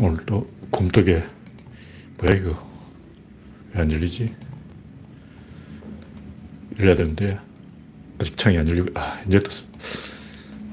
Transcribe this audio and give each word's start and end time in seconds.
오늘도 0.00 0.48
굼떡에 0.70 1.24
뭐야 2.18 2.36
이거? 2.36 2.70
왜 3.74 3.80
안 3.82 3.92
열리지? 3.92 4.34
열려야 6.78 6.96
되는데 6.96 7.38
아직 8.18 8.36
창이 8.36 8.58
안 8.58 8.66
열리고 8.68 8.88
아 8.98 9.20
이제 9.26 9.40
떴어. 9.40 9.62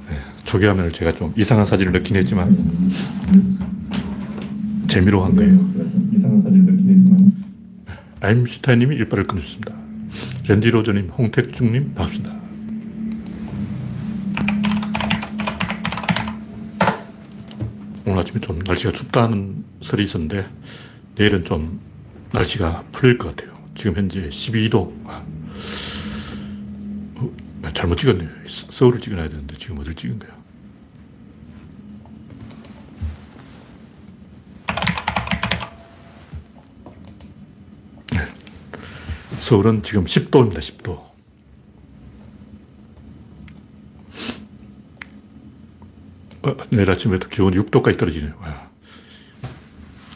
네, 0.10 0.18
초기 0.44 0.66
화면을 0.66 0.92
제가 0.92 1.12
좀 1.14 1.32
이상한 1.38 1.66
사진을 1.66 1.92
넣긴 1.94 2.16
했지만 2.16 2.56
재미로 4.88 5.24
한 5.24 5.36
거예요. 5.36 5.54
이상한 6.14 6.42
사진을 6.42 6.66
넣긴 6.66 6.90
했지만. 7.00 7.34
아임슈타인님이 8.22 8.96
일발을 8.96 9.26
끊으셨습니다. 9.26 9.76
랜디 10.48 10.72
로저님 10.72 11.10
홍택중님 11.10 11.94
반갑습니다 11.94 12.36
오늘 18.06 18.17
아침에 18.28 18.42
좀 18.42 18.60
날씨가 18.60 18.92
춥다는 18.92 19.64
설이 19.82 20.04
있었는데 20.04 20.50
내일은 21.16 21.46
좀 21.46 21.80
날씨가 22.34 22.84
풀릴 22.92 23.18
것 23.18 23.36
같아요. 23.36 23.58
지금 23.74 23.96
현재 23.96 24.28
12도. 24.28 24.94
아, 25.06 25.24
어, 27.16 27.32
잘못 27.74 27.96
찍었네요. 27.98 28.30
서울을 28.46 29.00
찍어놔야 29.00 29.30
되는데 29.30 29.56
지금 29.56 29.80
어딜 29.80 29.94
찍은 29.94 30.20
거야? 30.20 30.38
네. 38.14 38.28
서울은 39.40 39.84
지금 39.84 40.04
10도입니다. 40.04 40.58
10도. 40.60 41.08
어, 46.37 46.37
내일 46.70 46.90
아침에도 46.90 47.28
기온이 47.28 47.58
6도까지 47.58 47.98
떨어지네요. 47.98 48.34
와. 48.42 48.70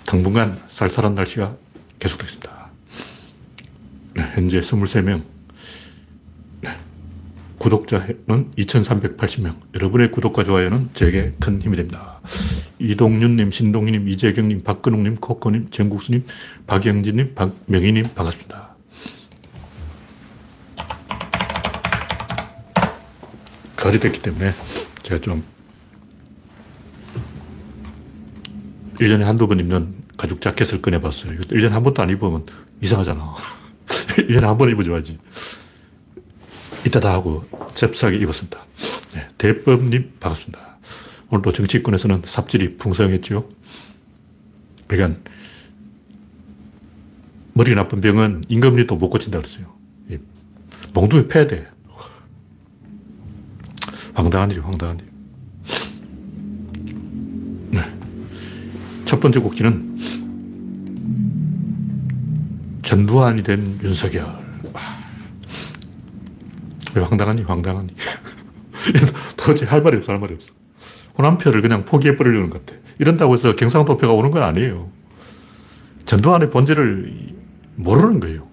당분간 0.05 0.61
쌀쌀한 0.67 1.13
날씨가 1.13 1.55
계속되겠습니다. 1.99 2.69
네, 4.15 4.31
현재 4.33 4.59
23명. 4.59 5.23
네. 6.61 6.69
구독자는 7.57 8.51
2380명. 8.57 9.55
여러분의 9.75 10.11
구독과 10.11 10.43
좋아요는 10.43 10.89
제게 10.93 11.33
큰 11.39 11.61
힘이 11.61 11.77
됩니다. 11.77 12.19
이동윤님, 12.79 13.51
신동희님, 13.51 14.07
이재경님, 14.09 14.63
박근홍님, 14.63 15.17
코코님, 15.17 15.69
정국수님, 15.69 16.25
박영진님, 16.67 17.35
박명희님, 17.35 18.13
반갑습니다. 18.15 18.75
가을이 23.75 23.99
됐기 23.99 24.21
때문에 24.21 24.51
제가 25.03 25.21
좀 25.21 25.43
1년에 29.01 29.21
한두 29.23 29.47
번 29.47 29.59
입는 29.59 29.95
가죽 30.15 30.41
자켓을 30.41 30.81
꺼내봤어요. 30.81 31.33
이거 31.33 31.41
1년에 31.43 31.69
한 31.69 31.83
번도 31.83 32.01
안 32.03 32.09
입으면 32.09 32.45
이상하잖아. 32.81 33.35
1년에 33.87 34.41
한 34.41 34.57
번 34.57 34.69
입어줘야지. 34.69 35.17
이따다 36.85 37.11
하고 37.13 37.43
잽싸게 37.73 38.17
입었습니다. 38.17 38.63
네, 39.13 39.27
대법님 39.37 40.13
반갑습니다. 40.19 40.77
오늘도 41.29 41.51
정치권에서는 41.51 42.23
삽질이 42.25 42.77
풍성했죠. 42.77 43.47
그러니까 44.87 45.19
머리 47.53 47.73
나쁜 47.75 48.01
병은 48.01 48.43
임금리도 48.49 48.95
못 48.95 49.09
고친다 49.09 49.39
그랬어요. 49.39 49.65
몽둥이 50.93 51.27
패야 51.27 51.47
돼. 51.47 51.67
황당한 54.13 54.51
일이 54.51 54.59
황당한 54.59 54.99
일. 54.99 55.10
첫 59.11 59.19
번째 59.19 59.41
곡지는 59.41 59.97
전두환이 62.81 63.43
된 63.43 63.77
윤석열. 63.83 64.25
왜 66.95 67.01
황당하니, 67.01 67.41
황당하니. 67.41 67.89
도저히 69.35 69.67
할 69.67 69.81
말이 69.81 69.97
없어, 69.97 70.13
할 70.13 70.19
말이 70.21 70.33
없어. 70.33 70.53
호남표를 71.17 71.61
그냥 71.61 71.83
포기해버리려는 71.83 72.49
것 72.49 72.65
같아. 72.65 72.79
이런다고 72.99 73.33
해서 73.33 73.53
경상도표가 73.53 74.13
오는 74.13 74.31
건 74.31 74.43
아니에요. 74.43 74.89
전두환의 76.05 76.49
본질을 76.49 77.33
모르는 77.75 78.21
거예요. 78.21 78.47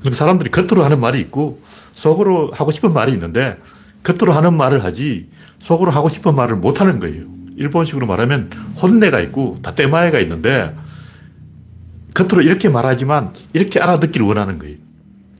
그러니까 0.00 0.16
사람들이 0.16 0.50
겉으로 0.50 0.82
하는 0.82 0.98
말이 0.98 1.20
있고, 1.20 1.60
속으로 1.92 2.52
하고 2.52 2.70
싶은 2.70 2.94
말이 2.94 3.12
있는데, 3.12 3.58
겉으로 4.02 4.32
하는 4.32 4.56
말을 4.56 4.82
하지, 4.82 5.28
속으로 5.58 5.90
하고 5.90 6.08
싶은 6.08 6.34
말을 6.34 6.56
못 6.56 6.80
하는 6.80 7.00
거예요. 7.00 7.37
일본식으로 7.58 8.06
말하면 8.06 8.50
혼내가 8.80 9.20
있고, 9.20 9.58
다 9.62 9.74
때마에가 9.74 10.18
있는데, 10.20 10.74
겉으로 12.14 12.42
이렇게 12.42 12.68
말하지만 12.68 13.32
이렇게 13.52 13.80
알아듣기를 13.80 14.26
원하는 14.26 14.58
거예요. 14.58 14.76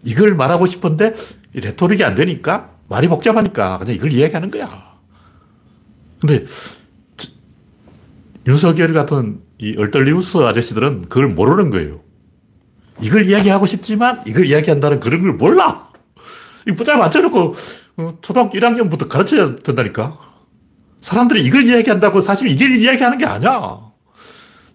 이걸 0.04 0.34
말하고 0.34 0.66
싶은데 0.66 1.14
레토릭이 1.52 2.04
안 2.04 2.14
되니까 2.14 2.70
말이 2.88 3.08
복잡하니까 3.08 3.78
그냥 3.78 3.94
이걸 3.94 4.12
이야기하는 4.12 4.50
거야. 4.50 4.96
근데 6.20 6.44
윤석열 8.46 8.92
같은 8.92 9.40
이 9.58 9.74
얼떨리우스 9.76 10.38
아저씨들은 10.38 11.08
그걸 11.08 11.28
모르는 11.28 11.70
거예요. 11.70 12.00
이걸 13.00 13.26
이야기하고 13.26 13.66
싶지만 13.66 14.22
이걸 14.26 14.46
이야기한다는 14.46 15.00
그런 15.00 15.22
걸 15.22 15.32
몰라. 15.32 15.88
이 16.66 16.72
부자 16.72 16.96
맞춰놓고 16.96 17.54
어, 17.98 18.18
초등학교 18.22 18.56
1학년부터 18.58 19.08
가르쳐야 19.08 19.56
된다니까. 19.56 20.18
사람들이 21.00 21.44
이걸 21.44 21.64
이야기한다고 21.66 22.20
사실 22.20 22.48
이걸 22.50 22.76
이야기하는 22.76 23.18
게 23.18 23.26
아니야. 23.26 23.78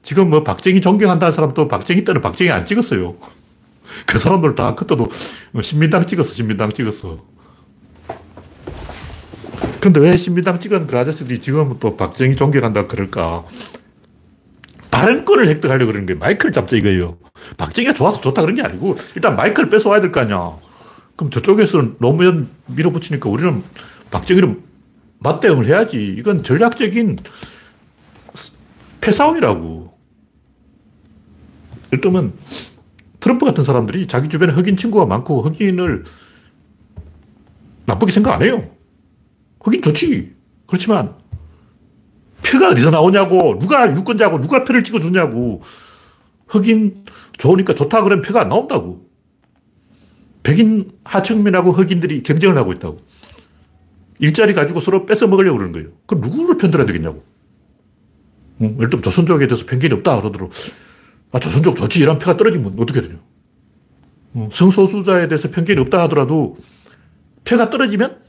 지금 0.01 0.29
뭐 0.29 0.43
박정희 0.43 0.81
존경한다는 0.81 1.31
사람도 1.31 1.67
박정희 1.67 2.03
때는 2.03 2.21
박정희 2.21 2.51
안 2.51 2.65
찍었어요. 2.65 3.15
그 4.05 4.17
사람들 4.17 4.55
다 4.55 4.75
그때도 4.75 5.09
신민당 5.61 6.05
찍었어, 6.05 6.33
신민당 6.33 6.69
찍었어. 6.69 7.19
근데 9.79 9.99
왜 9.99 10.15
신민당 10.17 10.59
찍은 10.59 10.87
그 10.87 10.97
아저씨들이 10.97 11.41
지금 11.41 11.77
또 11.79 11.95
박정희 11.97 12.35
존경한다 12.35 12.87
그럴까? 12.87 13.45
발언권을 14.91 15.47
획득하려고 15.47 15.87
그러는 15.91 16.05
게 16.05 16.13
마이크를 16.13 16.51
잡자 16.53 16.77
이거예요. 16.77 17.17
박정희가 17.57 17.93
좋아서 17.93 18.21
좋다 18.21 18.41
그런 18.41 18.55
게 18.55 18.61
아니고 18.61 18.95
일단 19.15 19.35
마이크를 19.35 19.69
뺏어와야 19.69 19.99
될 20.01 20.11
거 20.11 20.21
아니야. 20.21 20.57
그럼 21.15 21.31
저쪽에서는 21.31 21.95
노무현 21.99 22.49
밀어붙이니까 22.67 23.29
우리는 23.29 23.63
박정희를 24.11 24.57
맞대응을 25.23 25.65
해야지. 25.67 26.05
이건 26.05 26.43
전략적인 26.43 27.17
패싸움이라고. 29.01 29.93
예를 31.91 32.01
들면 32.01 32.33
트럼프 33.19 33.45
같은 33.45 33.63
사람들이 33.63 34.07
자기 34.07 34.27
주변에 34.27 34.53
흑인 34.53 34.77
친구가 34.77 35.05
많고 35.05 35.41
흑인을 35.41 36.03
나쁘게 37.85 38.11
생각 38.11 38.33
안 38.33 38.43
해요. 38.43 38.69
흑인 39.61 39.81
좋지. 39.81 40.35
그렇지만 40.67 41.15
표가 42.45 42.69
어디서 42.69 42.91
나오냐고 42.91 43.57
누가 43.59 43.89
유권자고 43.89 44.41
누가 44.41 44.63
표를 44.63 44.83
찍어주냐고 44.83 45.61
흑인 46.47 47.05
좋으니까 47.37 47.73
좋다 47.73 48.03
그러면 48.03 48.23
표가 48.23 48.41
안 48.41 48.49
나온다고. 48.49 49.09
백인 50.43 50.91
하층민하고 51.05 51.71
흑인들이 51.71 52.21
경쟁을 52.23 52.57
하고 52.57 52.73
있다고. 52.73 52.99
일자리 54.23 54.53
가지고 54.53 54.79
서로 54.79 55.05
뺏어 55.05 55.27
먹으려고 55.27 55.57
그러는 55.57 55.73
거예요. 55.73 55.89
그럼 56.05 56.21
누구를 56.21 56.55
편들어야 56.57 56.85
되겠냐고. 56.85 57.25
예를 58.61 58.89
들면 58.89 59.01
조선족에 59.01 59.47
대해서 59.47 59.65
편견이 59.65 59.93
없다 59.95 60.21
그러더라도 60.21 60.49
아, 61.33 61.39
조선족 61.39 61.75
좋지. 61.75 61.99
이런 62.01 62.19
표가 62.19 62.37
떨어지면 62.37 62.75
어떻게 62.79 63.01
되냐. 63.01 63.19
어, 64.35 64.49
성소수자에 64.53 65.27
대해서 65.27 65.49
편견이 65.51 65.77
없다 65.81 66.03
하더라도 66.03 66.55
표가 67.43 67.69
떨어지면 67.69 68.19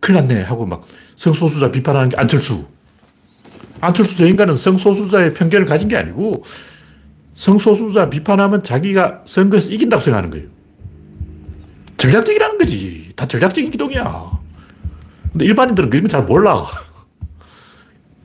큰일 0.00 0.20
났네 0.20 0.42
하고 0.42 0.66
막 0.66 0.84
성소수자 1.14 1.70
비판하는 1.70 2.08
게 2.08 2.16
안철수. 2.16 2.66
안철수 3.80 4.16
저 4.16 4.26
인간은 4.26 4.56
성소수자의 4.56 5.34
편견을 5.34 5.66
가진 5.66 5.86
게 5.86 5.96
아니고 5.96 6.42
성소수자 7.36 8.10
비판하면 8.10 8.64
자기가 8.64 9.22
선거에서 9.26 9.70
이긴다고 9.70 10.02
생각하는 10.02 10.30
거예요. 10.30 10.48
전략적이라는 11.98 12.58
거지. 12.58 13.12
다 13.14 13.28
전략적인 13.28 13.70
기동이야. 13.70 14.35
근데 15.36 15.44
일반인들은 15.44 15.90
거잘 15.90 16.24
몰라. 16.24 16.66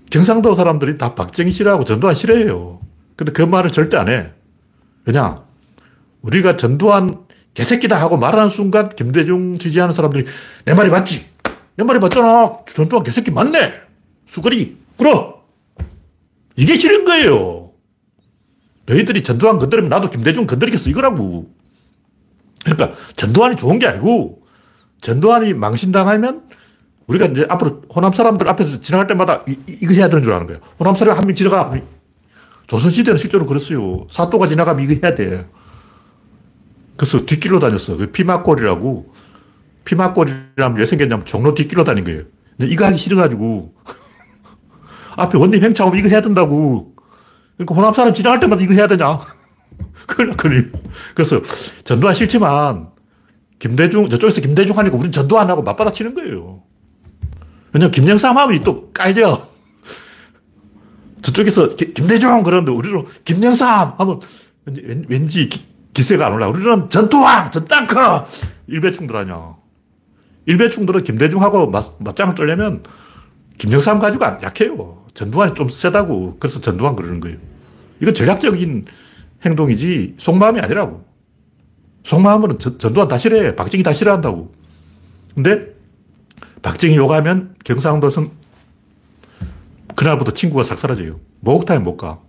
경상도 0.10 0.56
사람들이 0.56 0.98
다 0.98 1.14
박정희 1.14 1.52
싫어하고 1.52 1.84
전두환 1.84 2.16
싫어해요. 2.16 2.80
근데 3.18 3.34
그 3.34 3.42
말을 3.42 3.70
절대 3.70 3.98
안 3.98 4.08
해. 4.08 4.30
그냥 5.04 5.44
우리가 6.22 6.56
전두환 6.56 7.26
개새끼다 7.54 8.00
하고 8.00 8.16
말하는 8.16 8.48
순간 8.48 8.96
김대중 8.96 9.58
지지하는 9.58 9.94
사람들이 9.94 10.26
내 10.64 10.74
말이 10.74 10.90
맞지? 10.90 11.26
내 11.76 11.84
말이 11.84 12.00
맞잖아. 12.00 12.60
전두환 12.66 13.04
개새끼 13.04 13.30
맞네. 13.30 13.74
수거리 14.26 14.78
끌어. 14.98 15.42
이게 16.56 16.78
싫은 16.78 17.04
거예요. 17.04 17.72
너희들이 18.86 19.22
전두환 19.22 19.60
건드리면 19.60 19.90
나도 19.90 20.10
김대중 20.10 20.48
건드리겠어 20.48 20.90
이거라고. 20.90 21.52
그러니까 22.64 22.94
전두환이 23.18 23.58
좋은 23.58 23.80
게 23.80 23.88
아니고 23.88 24.44
전두환이 25.02 25.54
망신당하면 25.54 26.46
우리가 27.12 27.26
이제 27.26 27.46
앞으로 27.50 27.82
호남 27.94 28.14
사람들 28.14 28.48
앞에서 28.48 28.80
지나갈 28.80 29.06
때마다 29.08 29.44
이, 29.48 29.86
거 29.86 29.94
해야 29.94 30.08
되는 30.08 30.24
줄 30.24 30.34
아는 30.34 30.48
거예요. 30.48 30.60
호남 30.80 30.96
사람 30.96 31.18
한 31.18 31.26
명 31.26 31.36
지나가. 31.36 31.74
조선시대는 32.68 33.18
실제로 33.18 33.46
그랬어요. 33.46 34.08
사또가 34.10 34.48
지나가면 34.48 34.84
이거 34.90 35.00
해야 35.06 35.14
돼. 35.14 35.46
그래서 36.96 37.26
뒷길로 37.26 37.60
다녔어. 37.60 37.98
그 37.98 38.12
피막골이라고. 38.12 39.14
피막골이라면 39.84 40.78
왜 40.78 40.86
생겼냐면 40.86 41.26
종로 41.26 41.54
뒷길로 41.54 41.84
다닌 41.84 42.06
거예요. 42.06 42.24
근데 42.58 42.72
이거 42.72 42.86
하기 42.86 42.98
싫어가지고. 42.98 43.74
앞에 45.18 45.38
원님 45.38 45.62
행차 45.64 45.86
오면 45.86 46.00
이거 46.00 46.08
해야 46.08 46.22
된다고. 46.22 46.94
그러니까 47.58 47.76
호남 47.76 47.94
사람 47.94 48.14
지나갈 48.14 48.40
때마다 48.40 48.62
이거 48.62 48.74
해야 48.74 48.88
되냐. 48.88 49.20
그래서 51.14 51.42
전두환 51.84 52.16
싫지만 52.16 52.88
김대중, 53.60 54.08
저쪽에서 54.08 54.40
김대중 54.42 54.78
하니까 54.78 54.96
우리는 54.96 55.12
전두환하고 55.12 55.62
맞받아치는 55.64 56.14
거예요. 56.16 56.64
왜냐면 57.74 57.92
김영삼 57.92 58.38
하면 58.38 58.64
또 58.64 58.92
깔려. 58.92 59.50
저쪽에서 61.22 61.76
기, 61.76 61.94
김대중 61.94 62.44
그러는데 62.44 62.72
우리는 62.72 63.06
김영삼 63.26 63.96
하면 63.98 64.20
왠지, 64.66 65.06
왠지 65.08 65.50
기, 65.94 66.04
세가안 66.04 66.34
올라. 66.34 66.48
우리는 66.48 66.90
전투왕, 66.90 67.52
전땅커! 67.52 68.26
일배충들 68.68 69.16
아니야. 69.16 69.56
일배충들은 70.46 71.04
김대중하고 71.04 71.70
맞, 71.70 71.96
맞짱을 72.00 72.36
떨려면 72.36 72.84
김영삼 73.58 74.00
가지고 74.00 74.26
약해요. 74.26 75.06
전두환이 75.14 75.54
좀 75.54 75.70
세다고. 75.70 76.38
그래서 76.40 76.60
전두환 76.62 76.96
그러는 76.96 77.20
거예요. 77.20 77.38
이건 78.02 78.14
전략적인 78.14 78.86
행동이지 79.46 80.16
속마음이 80.18 80.60
아니라고. 80.60 81.06
속마음은 82.04 82.58
전, 82.58 82.80
전두환 82.80 83.08
다 83.08 83.18
싫어해. 83.18 83.56
박정희 83.56 83.84
다 83.84 83.94
싫어한다고. 83.94 84.54
근데 85.36 85.71
박정희 86.62 86.96
욕하면 86.96 87.56
경상도 87.64 88.10
성, 88.10 88.32
그날부터 89.96 90.32
친구가 90.32 90.64
싹 90.64 90.78
사라져요. 90.78 91.20
목욕탕에 91.42 91.80
못 91.80 91.98
가. 91.98 92.20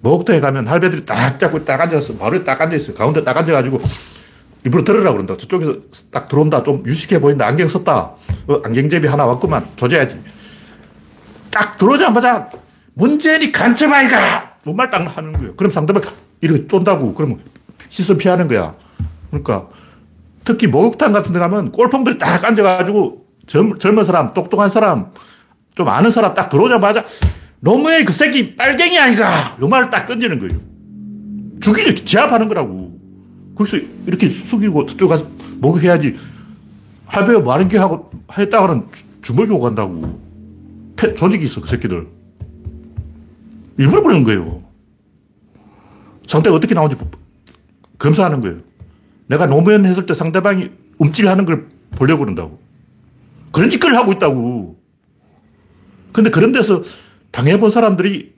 목욕탕에 0.00 0.40
가면 0.40 0.66
할배들이 0.66 1.04
딱 1.04 1.38
잡고 1.38 1.64
딱 1.64 1.80
앉아서 1.80 2.14
마루에 2.14 2.44
딱 2.44 2.60
앉아있어요. 2.60 2.94
가운데 2.94 3.24
딱 3.24 3.36
앉아가지고 3.36 3.80
일부러 4.64 4.84
들으라고 4.84 5.12
그런다. 5.14 5.36
저쪽에서 5.36 5.76
딱 6.10 6.28
들어온다. 6.28 6.62
좀 6.62 6.82
유식해 6.84 7.20
보인다. 7.20 7.46
안경 7.46 7.68
썼다. 7.68 8.14
어, 8.48 8.60
안경제비 8.64 9.06
하나 9.06 9.24
왔구만. 9.26 9.66
조져야지. 9.76 10.20
딱 11.50 11.76
들어오자마자 11.78 12.50
문재인이 12.94 13.52
간첩 13.52 13.92
아이가! 13.92 14.56
뭔말 14.64 14.90
딱 14.90 15.16
하는 15.16 15.32
거예요. 15.32 15.54
그럼 15.54 15.70
상대방 15.70 16.02
이렇게 16.40 16.66
쫀다고. 16.66 17.14
그러면 17.14 17.40
시선 17.88 18.18
피하는 18.18 18.48
거야. 18.48 18.74
그러니까 19.30 19.68
특히 20.44 20.66
목욕탕 20.66 21.12
같은 21.12 21.32
데 21.32 21.38
가면 21.38 21.72
꼴통들이 21.72 22.18
딱 22.18 22.44
앉아가지고 22.44 23.25
젊, 23.46 23.78
젊은 23.78 24.04
사람, 24.04 24.32
똑똑한 24.32 24.70
사람, 24.70 25.12
좀 25.74 25.88
아는 25.88 26.10
사람 26.10 26.34
딱 26.34 26.48
들어오자마자 26.50 27.04
너무의 27.60 28.04
그 28.04 28.12
새끼 28.12 28.54
빨갱이 28.56 28.98
아니가! 28.98 29.56
요 29.60 29.68
말을 29.68 29.90
딱 29.90 30.06
던지는 30.06 30.38
거예요. 30.38 30.60
죽이려 31.60 31.94
제압하는 31.94 32.48
거라고. 32.48 32.96
거기서 33.56 33.78
이렇게 34.06 34.28
숙이고 34.28 34.86
저쪽 34.86 35.08
가서 35.08 35.26
목욕해야지. 35.58 36.16
할배가 37.06 37.40
마른 37.40 37.68
게 37.68 37.78
하고 37.78 38.10
했다가는 38.36 38.86
주먹이 39.22 39.50
오고 39.52 39.60
간다고. 39.62 40.20
패, 40.96 41.14
조직이 41.14 41.46
있어, 41.46 41.60
그 41.60 41.68
새끼들. 41.68 42.06
일부러 43.78 44.02
그러는 44.02 44.24
거예요. 44.24 44.62
상대가 46.26 46.56
어떻게 46.56 46.74
나오는지 46.74 47.02
검사하는 47.98 48.40
거예요. 48.40 48.58
내가 49.28 49.46
노무현 49.46 49.84
했을 49.86 50.06
때 50.06 50.14
상대방이 50.14 50.70
움찔하는 50.98 51.44
걸 51.46 51.68
보려고 51.92 52.20
그런다고. 52.20 52.65
그런 53.52 53.70
짓거리를 53.70 53.98
하고 53.98 54.12
있다고. 54.12 54.78
근데 56.12 56.30
그런 56.30 56.52
데서 56.52 56.82
당해본 57.30 57.70
사람들이 57.70 58.34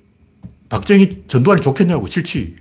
박정희 0.69 1.25
전두환이 1.29 1.61
좋겠냐고, 1.61 2.07
싫지. 2.07 2.57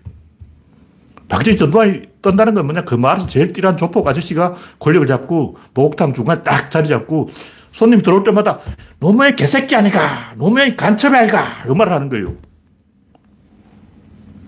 박정희 1.28 1.58
전두환이 1.58 2.04
떤다는 2.22 2.54
건 2.54 2.66
뭐냐? 2.66 2.84
그 2.86 2.96
마을에서 2.96 3.28
제일 3.28 3.52
띠란 3.52 3.78
조폭 3.78 4.08
아저씨가 4.08 4.56
권력을 4.80 5.06
잡고 5.08 5.58
목욕탕 5.74 6.14
중간에 6.14 6.42
딱 6.44 6.72
자리 6.72 6.88
잡고 6.88 7.30
손님 7.72 8.02
들어올 8.02 8.24
때마다 8.24 8.60
노무현 9.00 9.36
개새끼 9.36 9.76
아니가, 9.76 10.34
노무현 10.38 10.76
간첩이 10.76 11.16
아니가, 11.16 11.46
이 11.70 11.76
말을 11.76 11.92
하는 11.92 12.10
거예요. 12.10 12.36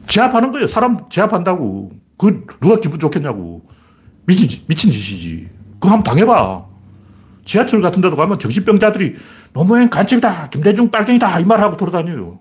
제압하는 0.07 0.51
거예요. 0.51 0.67
사람 0.67 1.07
제압한다고. 1.09 1.91
그 2.17 2.45
누가 2.59 2.79
기분 2.79 2.99
좋겠냐고. 2.99 3.61
미친, 4.25 4.49
미친 4.67 4.91
짓이지. 4.91 5.49
그거 5.79 5.89
한번 5.89 6.03
당해봐. 6.03 6.68
지하철 7.49 7.81
같은 7.81 7.99
데도 7.99 8.15
가면 8.15 8.37
정신병자들이 8.37 9.15
노무현 9.53 9.89
간첩이다. 9.89 10.49
김대중 10.51 10.91
빨갱이다. 10.91 11.39
이 11.39 11.45
말하고 11.45 11.77
돌아다녀요. 11.77 12.39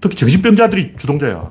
특히 0.00 0.16
정신병자들이 0.16 0.94
주동자야. 0.96 1.50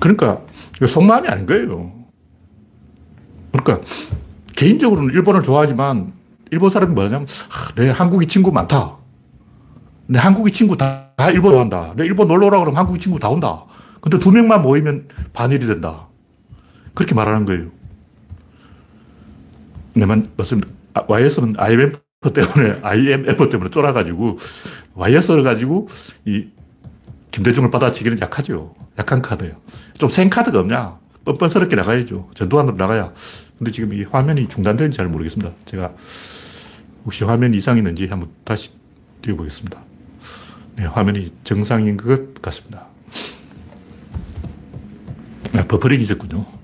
그러니까 0.00 0.40
속마음이 0.84 1.28
아닌 1.28 1.46
거예요. 1.46 1.92
그러니까 3.52 3.86
개인적으로는 4.56 5.14
일본을 5.14 5.42
좋아하지만 5.44 6.12
일본 6.50 6.68
사람이 6.68 6.92
뭐냐면 6.92 7.28
아, 7.52 7.74
내 7.76 7.90
한국이 7.90 8.26
친구 8.26 8.50
많다. 8.50 8.96
내 10.08 10.18
한국이 10.18 10.50
친구 10.50 10.76
다, 10.76 11.12
다 11.14 11.30
일본 11.30 11.52
좋아한다. 11.52 11.92
내 11.94 12.04
일본 12.04 12.26
놀러 12.26 12.48
오라 12.48 12.58
그러면 12.58 12.76
한국이 12.76 12.98
친구 12.98 13.20
다 13.20 13.28
온다. 13.28 13.64
근데 14.00 14.18
두 14.18 14.32
명만 14.32 14.60
모이면 14.60 15.06
반일이 15.32 15.68
된다. 15.68 16.08
그렇게 16.94 17.14
말하는 17.14 17.46
거예요. 17.46 17.77
내만 19.98 20.26
무슨 20.36 20.60
YS는 20.94 21.54
IMF 21.58 21.98
때문에 22.32 22.78
IMF 22.82 23.48
때문에 23.48 23.70
쫄아가지고 23.70 24.38
YS를 24.94 25.42
가지고 25.42 25.88
이 26.24 26.48
김대중을 27.30 27.70
받아치기는 27.70 28.20
약하죠. 28.20 28.74
약한 28.98 29.22
카드예요. 29.22 29.56
좀 29.98 30.10
센 30.10 30.30
카드가 30.30 30.60
없냐? 30.60 30.98
뻔뻔스럽게 31.24 31.76
나가야죠. 31.76 32.30
전두환으로 32.34 32.76
나가야. 32.76 33.12
근데 33.58 33.70
지금 33.70 33.92
이 33.92 34.02
화면이 34.04 34.48
중단되는지 34.48 34.96
잘 34.96 35.08
모르겠습니다. 35.08 35.52
제가 35.66 35.92
혹시 37.04 37.24
화면 37.24 37.54
이상 37.54 37.76
있는지 37.76 38.06
한번 38.06 38.30
다시 38.44 38.70
띄워보겠습니다. 39.22 39.78
네, 40.76 40.84
화면이 40.84 41.32
정상인 41.44 41.96
것 41.96 42.40
같습니다. 42.40 42.86
네, 45.52 45.66
버퍼링이 45.66 46.02
있었군요. 46.02 46.57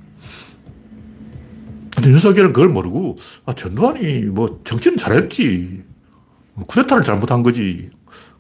근데 2.05 2.13
윤석열은 2.13 2.53
그걸 2.53 2.69
모르고, 2.69 3.17
아, 3.47 3.55
전두환이 3.55 4.25
뭐 4.27 4.61
정치는 4.63 4.99
잘했지. 4.99 5.83
쿠데타를 6.69 7.03
잘못한 7.03 7.43
거지. 7.43 7.89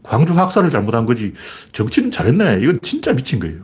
광주 0.02 0.34
학살을 0.34 0.68
잘못한 0.68 1.06
거지. 1.06 1.32
정치는 1.72 2.10
잘했네. 2.10 2.60
이건 2.60 2.78
진짜 2.82 3.14
미친 3.14 3.40
거예요. 3.40 3.62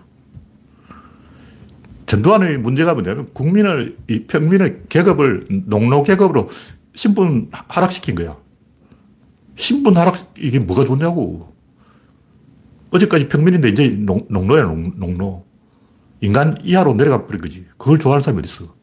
전두환의 2.07 2.59
문제가 2.59 2.95
뭐냐면 2.95 3.29
국민을, 3.35 3.99
이 4.09 4.25
평민의 4.25 4.85
계급을 4.89 5.45
농노 5.67 6.03
계급으로 6.03 6.49
신분 6.95 7.51
하락시킨 7.53 8.15
거야. 8.15 8.39
신분 9.57 9.99
하락, 9.99 10.17
이게 10.39 10.59
뭐가 10.59 10.85
좋냐고. 10.85 11.55
어제까지 12.91 13.29
평민인데 13.29 13.69
이제 13.69 13.89
농, 13.89 14.27
농노야, 14.31 14.63
농, 14.63 14.95
농노. 14.97 15.45
인간 16.23 16.57
이하로 16.65 16.95
내려가 16.95 17.27
버린 17.27 17.43
거지. 17.43 17.67
그걸 17.77 17.99
좋아하는 17.99 18.23
사람이 18.23 18.41
어딨어. 18.41 18.80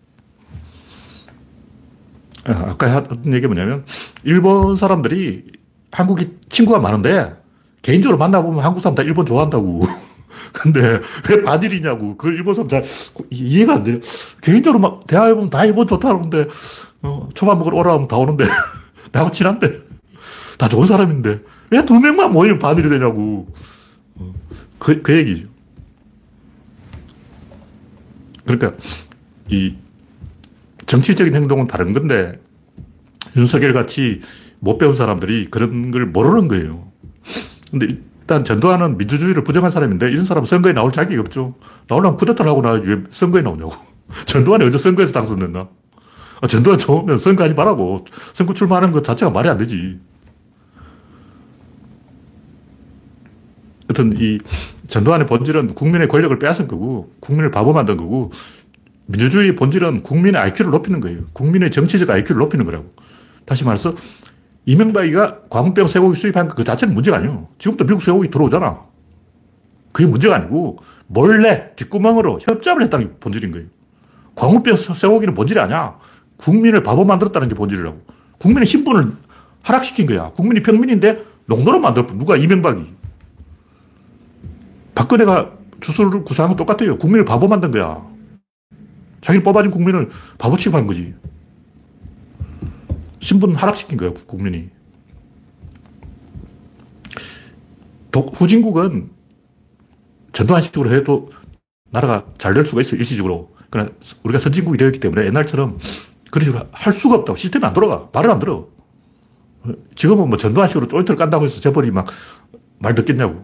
아, 2.48 2.70
아까 2.72 2.88
했던 2.88 3.34
얘기 3.34 3.46
뭐냐면, 3.48 3.86
일본 4.24 4.76
사람들이 4.76 5.46
한국이 5.92 6.28
친구가 6.50 6.80
많은데, 6.80 7.36
개인적으로 7.82 8.18
만나보면 8.18 8.64
한국 8.64 8.82
사람 8.82 8.96
다 8.96 9.04
일본 9.04 9.26
좋아한다고. 9.26 9.82
근데 10.54 11.00
왜 11.30 11.42
반일이냐고. 11.44 12.18
그 12.18 12.30
일본 12.30 12.56
사람 12.56 12.70
잘 12.70 12.84
이해가 13.30 13.76
안 13.76 13.84
돼요. 13.84 14.00
개인적으로 14.42 14.80
막 14.80 15.06
대화해보면 15.08 15.50
다 15.50 15.66
일본 15.66 15.88
좋다 15.88 16.08
그러는데, 16.10 16.48
어, 17.04 17.30
초밥 17.34 17.58
먹으러 17.60 17.78
오라 17.78 17.94
하면 17.94 18.08
다 18.08 18.18
오는데, 18.18 18.46
나하고 19.12 19.32
친한데, 19.32 19.80
다 20.58 20.68
좋은 20.68 20.88
사람인데, 20.88 21.42
왜 21.70 21.82
두 21.86 22.00
명만 22.00 22.32
모이면 22.32 22.60
반일이 22.60 22.90
되냐고. 22.90 23.48
어, 24.16 24.34
그, 24.80 25.02
그 25.02 25.16
얘기죠. 25.18 25.48
그러니까 28.46 28.74
이 29.50 29.76
정치적인 30.88 31.36
행동은 31.36 31.68
다른 31.68 31.94
건데 31.94 32.40
윤석열 33.36 33.74
같이 33.74 34.22
못 34.60 34.78
배운 34.78 34.96
사람들이 34.96 35.48
그런 35.52 35.92
걸 35.92 36.08
모르는 36.08 36.48
거예요. 36.48 36.92
근데 37.70 37.88
일단 37.90 38.44
전두환은 38.44 38.98
민주주의를 38.98 39.44
부정한 39.44 39.70
사람인데 39.70 40.10
이런 40.10 40.26
사람은 40.26 40.46
선거에 40.46 40.74
나올 40.74 40.92
자격이 40.92 41.18
없죠. 41.18 41.56
나오려면 41.88 42.18
쿠데타를 42.18 42.50
하고 42.50 42.62
나야지 42.62 42.88
왜 42.88 43.04
선거에 43.12 43.42
나오냐고. 43.42 43.74
전두환이 44.26 44.66
언제 44.66 44.78
선거에서 44.78 45.12
당선됐나? 45.14 45.70
아, 46.42 46.48
전두환 46.48 46.78
좋으면 46.78 47.18
선거하지 47.18 47.54
말라고. 47.54 48.00
선거 48.34 48.54
출마하는 48.54 48.92
것 48.92 49.04
자체가 49.04 49.32
말이 49.32 49.50
안 49.50 49.58
되지. 49.58 50.00
하여튼 53.88 54.14
이 54.18 54.38
전두환의 54.88 55.28
본질은 55.28 55.76
국민의 55.76 56.08
권력을 56.08 56.38
빼앗은 56.38 56.68
거고, 56.68 57.12
국민을 57.20 57.52
바보 57.52 57.74
만든 57.74 57.98
거고, 57.98 58.32
민주주의 59.08 59.56
본질은 59.56 60.04
국민의 60.04 60.40
IQ를 60.40 60.72
높이는 60.72 61.00
거예요. 61.00 61.22
국민의 61.34 61.72
정치적 61.72 62.10
IQ를 62.10 62.40
높이는 62.40 62.66
거라고. 62.66 62.94
다시 63.46 63.64
말해서 63.64 63.96
이명박이가 64.66 65.44
광우병 65.50 65.88
쇠고기 65.88 66.20
수입한 66.20 66.50
그 66.50 66.64
자체는 66.64 66.94
문제가 66.94 67.18
아니에요. 67.18 67.48
지금도 67.58 67.86
미국 67.86 68.04
쇠고기 68.04 68.30
들어오잖아. 68.30 68.82
그게 69.94 70.08
문제가 70.08 70.36
아니고 70.36 70.78
몰래 71.08 71.72
뒷구멍으로 71.78 72.40
협잡을 72.42 72.84
했다는 72.84 73.08
게 73.08 73.14
본질인 73.20 73.52
거예요. 73.52 73.68
광우병 74.36 74.76
쇠고기는 74.76 75.34
본질이 75.34 75.60
아니야. 75.60 75.98
국민을 76.36 76.84
바보 76.84 77.06
만들었다는 77.06 77.48
게 77.48 77.56
본질이라고. 77.56 78.02
국민의 78.40 78.66
신분을 78.66 79.14
하락시킨 79.64 80.06
거야. 80.06 80.30
국민이 80.32 80.62
평민인데 80.62 81.24
농노로 81.46 81.80
만들었 81.80 82.08
누가 82.18 82.36
이명박이. 82.36 82.86
박근혜가 84.96 85.54
주소를 85.80 86.26
구상한 86.26 86.56
건 86.56 86.58
똑같아요. 86.58 86.98
국민을 86.98 87.24
바보 87.24 87.48
만든 87.48 87.72
거야. 87.72 88.17
자기를 89.22 89.44
뽑아준 89.44 89.72
국민을 89.72 90.10
바보 90.38 90.58
취급한 90.58 90.88
거지. 90.88 91.14
신분 93.20 93.56
하락시킨 93.56 93.98
거야, 93.98 94.14
국민이. 94.26 94.70
후진국은 98.14 99.12
전두환식으로 100.32 100.92
해도 100.92 101.32
나라가 101.92 102.26
잘 102.38 102.54
될 102.54 102.66
수가 102.66 102.82
있어, 102.82 102.96
일시적으로. 102.96 103.56
그러나 103.70 103.92
우리가 104.24 104.40
선진국이 104.40 104.78
되었기 104.78 105.00
때문에 105.00 105.26
옛날처럼 105.28 105.78
그런 106.32 106.46
식으로 106.46 106.66
할 106.72 106.94
수가 106.94 107.16
없다고. 107.16 107.36
시스템이 107.36 107.66
안 107.66 107.74
돌아가. 107.74 108.10
말을 108.14 108.32
안 108.32 108.40
들어. 108.40 108.68
지금은 109.96 110.30
뭐 110.30 110.38
전두환식으로 110.38 110.88
조인트를 110.88 111.16
깐다고 111.18 111.46
해서 111.46 111.60
재벌이 111.62 111.92
막 111.92 112.08
말 112.80 112.94
듣겠냐고. 112.96 113.44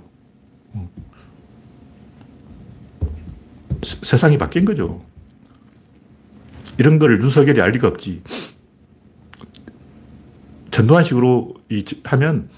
세상이 3.81 4.37
바뀐 4.37 4.63
거죠. 4.65 5.03
이런 6.77 6.99
걸 6.99 7.21
윤석열이 7.21 7.61
알 7.61 7.71
리가 7.71 7.87
없지. 7.87 8.21
전두환 10.71 11.03
식으로 11.03 11.53
하면 12.03 12.49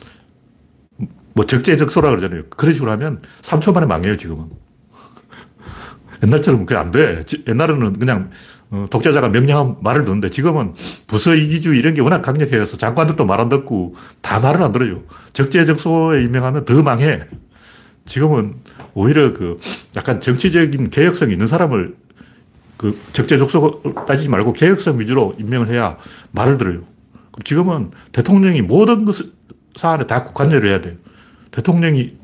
뭐 1.33 1.45
적재적소라 1.45 2.09
그러잖아요. 2.09 2.43
그런 2.49 2.73
식으로 2.73 2.91
하면 2.91 3.21
3초 3.41 3.73
만에 3.73 3.85
망해요, 3.85 4.15
지금은. 4.15 4.49
옛날처럼 6.23 6.65
그게 6.65 6.79
안 6.79 6.91
돼. 6.91 7.23
옛날에는 7.47 7.93
그냥 7.99 8.31
어, 8.71 8.87
독재자가 8.89 9.29
명령한 9.29 9.77
말을 9.81 10.05
듣는데 10.05 10.29
지금은 10.29 10.73
부서 11.07 11.35
이기주의 11.35 11.77
이런 11.77 11.93
게 11.93 12.01
워낙 12.01 12.21
강력해서 12.21 12.77
장관들도 12.77 13.23
말 13.25 13.39
안 13.39 13.49
듣고 13.49 13.95
다 14.21 14.39
말을 14.39 14.63
안 14.63 14.71
들어요. 14.71 15.03
적재적소에 15.33 16.23
임명하면 16.23 16.65
더 16.65 16.81
망해. 16.81 17.25
지금은 18.05 18.55
오히려 18.93 19.33
그 19.33 19.59
약간 19.95 20.21
정치적인 20.21 20.89
개혁성이 20.89 21.33
있는 21.33 21.47
사람을 21.47 21.95
그 22.77 22.99
적재적소 23.13 23.81
따지지 24.07 24.29
말고 24.29 24.53
개혁성 24.53 24.99
위주로 24.99 25.33
임명을 25.39 25.69
해야 25.69 25.97
말을 26.31 26.57
들어요. 26.57 26.81
지금은 27.43 27.91
대통령이 28.11 28.61
모든 28.61 29.05
것 29.05 29.15
사안에 29.75 30.07
다 30.07 30.23
관여를 30.23 30.69
해야 30.69 30.81
돼요. 30.81 30.95
대통령이 31.51 32.17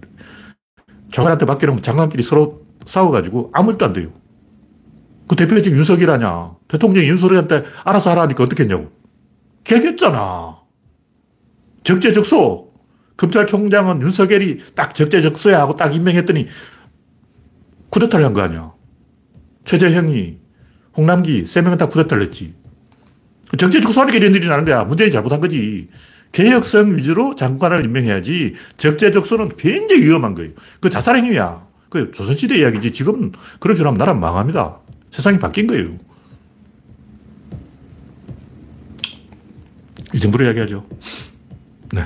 장관한테 1.12 1.46
맡기려면 1.46 1.82
장관끼리 1.82 2.24
서로 2.24 2.62
싸워가지고 2.86 3.52
아무 3.54 3.72
일도 3.72 3.86
안 3.86 3.94
돼요. 3.94 4.12
그 5.28 5.36
대표가 5.36 5.62
지금 5.62 5.78
윤석이라냐. 5.78 6.56
대통령이 6.68 7.08
윤석열한테 7.08 7.64
알아서 7.84 8.10
하라니까 8.12 8.44
어떻게 8.44 8.64
했냐고. 8.64 8.92
개겼잖아. 9.64 10.58
적재적소. 11.84 12.72
검찰총장은 13.18 14.02
윤석열이 14.02 14.74
딱 14.76 14.96
적재적소야 14.96 15.60
하고 15.62 15.76
딱 15.76 15.94
임명했더니 15.96 16.48
쿠데타를 17.90 18.26
한 18.26 18.34
거 18.34 18.42
아니야. 18.42 18.74
최재형이, 19.64 20.40
홍남기, 20.96 21.46
세 21.46 21.62
명은 21.62 21.78
다 21.78 21.88
쿠데타를 21.88 22.24
했지. 22.24 22.54
적재적소하니까 23.58 24.18
이런 24.18 24.34
일이 24.34 24.48
나는 24.48 24.66
거야. 24.66 24.84
문재인이 24.84 25.12
잘못한 25.12 25.42
거지. 25.42 25.88
개혁성 26.32 26.96
위주로 26.96 27.36
장관을 27.36 27.86
임명해야지 27.86 28.54
적재적소는 28.78 29.50
굉장히 29.58 30.04
위험한 30.04 30.36
거예요. 30.36 30.52
그 30.80 30.90
자살행위야. 30.90 31.68
그 31.90 32.12
조선시대 32.12 32.58
이야기지. 32.58 32.94
지금은 32.94 33.34
그런 33.60 33.76
식으로 33.76 33.90
하면 33.90 33.98
나라 33.98 34.14
망합니다. 34.14 34.80
세상이 35.12 35.40
바뀐 35.40 35.68
거예요. 35.68 35.98
이 40.14 40.20
정도로 40.20 40.46
이야기하죠. 40.46 40.86
네. 41.94 42.06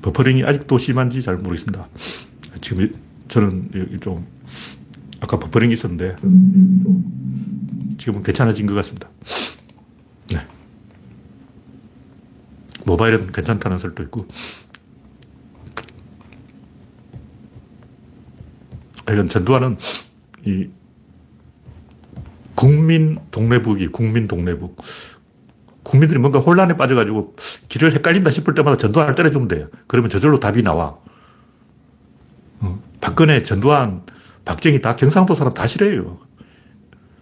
버퍼링이 0.00 0.44
아직도 0.44 0.78
심한지 0.78 1.20
잘 1.20 1.36
모르겠습니다. 1.36 1.88
지금 2.62 2.94
저는 3.28 3.98
좀 4.00 4.26
아까 5.26 5.40
버퍼링이 5.40 5.74
있었는데 5.74 6.14
지금은 7.98 8.22
괜찮아진 8.22 8.66
것 8.66 8.74
같습니다. 8.74 9.08
네. 10.30 10.46
모바일은 12.86 13.32
괜찮다는 13.32 13.78
설도 13.78 14.04
있고 14.04 14.28
이건 19.10 19.28
전두환은 19.28 19.78
이 20.44 20.68
국민 22.54 23.18
동네북이 23.32 23.88
국민 23.88 24.28
동네북. 24.28 24.80
국민들이 25.82 26.18
뭔가 26.18 26.38
혼란에 26.38 26.76
빠져가지고 26.76 27.36
길을 27.68 27.92
헷갈린다 27.94 28.30
싶을 28.30 28.54
때마다 28.54 28.76
전두환을 28.76 29.14
때려주면 29.16 29.48
돼요. 29.48 29.68
그러면 29.88 30.08
저절로 30.08 30.40
답이 30.40 30.62
나와. 30.62 30.98
어, 32.60 32.82
박근혜, 33.00 33.42
전두환, 33.42 34.02
박정희 34.46 34.80
다 34.80 34.96
경상도 34.96 35.34
사람 35.34 35.52
다 35.52 35.66
싫어해요. 35.66 36.18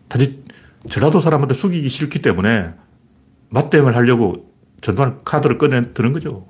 단지 0.07 0.45
전라도 0.89 1.19
사람한테 1.19 1.55
숙이기 1.55 1.89
싫기 1.89 2.21
때문에 2.21 2.75
맞대응을 3.49 3.97
하려고 3.97 4.53
전두환 4.81 5.25
카드를 5.25 5.59
꺼내 5.59 5.95
드는 5.95 6.13
거죠. 6.13 6.47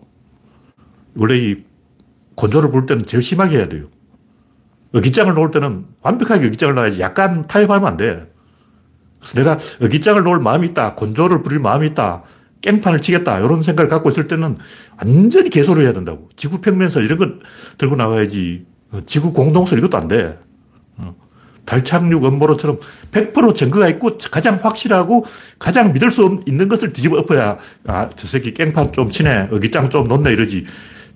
원래 1.17 1.39
이 1.39 1.65
건조를 2.37 2.71
볼 2.71 2.85
때는 2.87 3.07
제일 3.07 3.23
심하게 3.23 3.59
해야 3.59 3.69
돼요. 3.69 3.87
어깃장을 4.93 5.33
놓을 5.33 5.53
때는 5.53 5.87
완벽하게 6.03 6.49
어깃장을 6.49 6.75
놔야지 6.75 7.01
약간 7.01 7.43
타협하면 7.43 7.87
안 7.87 7.97
돼. 7.97 8.33
그래서 9.21 9.39
내가 9.39 9.59
어깃장을 9.81 10.21
놓을 10.23 10.41
마음이 10.41 10.69
있다. 10.69 10.97
건조를 10.97 11.43
부릴 11.43 11.61
마음이 11.61 11.87
있다. 11.89 12.25
깽판을 12.63 12.99
치겠다. 12.99 13.39
이런 13.39 13.63
생각을 13.63 13.89
갖고 13.89 14.11
있을 14.11 14.27
때는 14.27 14.57
완전히 14.99 15.51
개소를 15.51 15.85
해야 15.85 15.93
된다고. 15.93 16.29
지구 16.35 16.61
평면설 16.61 17.05
이런 17.05 17.19
걸 17.19 17.41
들고 17.79 17.95
나와야지. 17.95 18.67
어, 18.91 19.01
지구 19.07 19.33
공동설 19.33 19.79
이것도 19.79 19.97
안 19.97 20.09
돼. 20.09 20.39
어, 21.65 21.67
달 21.67 21.85
착륙 21.85 22.25
음모론처럼 22.25 22.79
100% 23.11 23.55
증거가 23.55 23.89
있고 23.89 24.17
가장 24.31 24.59
확실하고 24.61 25.27
가장 25.59 25.93
믿을 25.93 26.11
수 26.11 26.41
있는 26.47 26.69
것을 26.69 26.93
뒤집어 26.93 27.19
엎어야 27.19 27.59
아, 27.87 28.11
저 28.15 28.27
새끼 28.27 28.53
깽판 28.53 28.93
좀 28.93 29.11
치네. 29.11 29.49
어깃장 29.51 29.91
좀 29.91 30.07
놓네 30.07 30.33
이러지. 30.33 30.67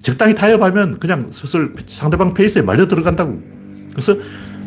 적당히 0.02 0.34
타협하면 0.34 0.98
그냥 0.98 1.30
슬슬 1.32 1.74
상대방 1.86 2.34
페이스에 2.34 2.62
말려 2.62 2.86
들어간다고. 2.86 3.40
그래서 3.90 4.16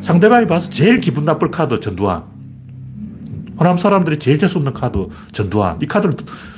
상대방이 0.01 0.47
봐서 0.47 0.69
제일 0.69 0.99
기분 0.99 1.25
나쁠 1.25 1.51
카드 1.51 1.79
전두환. 1.79 2.23
호남 3.59 3.77
사람들이 3.77 4.17
제일 4.17 4.39
재수없는 4.39 4.73
카드, 4.73 5.07
전두환. 5.31 5.77
이 5.81 5.85
카드를 5.85 6.15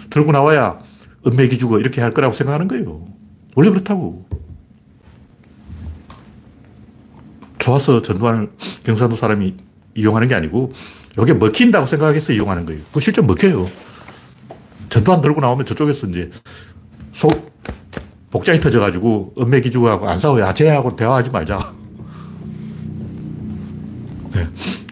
들고 0.10 0.32
나와야 0.32 0.80
은맥이 1.25 1.58
주고 1.58 1.80
이렇게 1.80 2.01
할 2.01 2.13
거라고 2.13 2.34
생각하는 2.34 2.68
거예요. 2.68 3.06
원래 3.56 3.70
그렇다고. 3.70 4.25
좋아서 7.63 8.01
전두환을 8.01 8.51
경상도 8.84 9.15
사람이 9.15 9.55
이용하는 9.96 10.27
게 10.27 10.36
아니고, 10.36 10.74
이게 11.22 11.34
먹힌다고 11.34 11.86
생각해서 11.86 12.34
이용하는 12.34 12.65
거예요. 12.65 12.82
그 12.91 13.00
실제 13.00 13.22
먹혀요. 13.22 13.70
전두환 14.89 15.22
들고 15.22 15.39
나오면 15.39 15.65
저쪽에서 15.65 16.08
이제 16.08 16.29
속, 17.13 17.53
복장이 18.32 18.60
터져가지고 18.60 19.36
은맥이주고 19.39 19.88
안 19.88 20.17
싸워요. 20.17 20.46
아, 20.46 20.53
쟤하고 20.53 20.96
대화하지 20.98 21.29
말자. 21.29 21.74
네. 24.34 24.48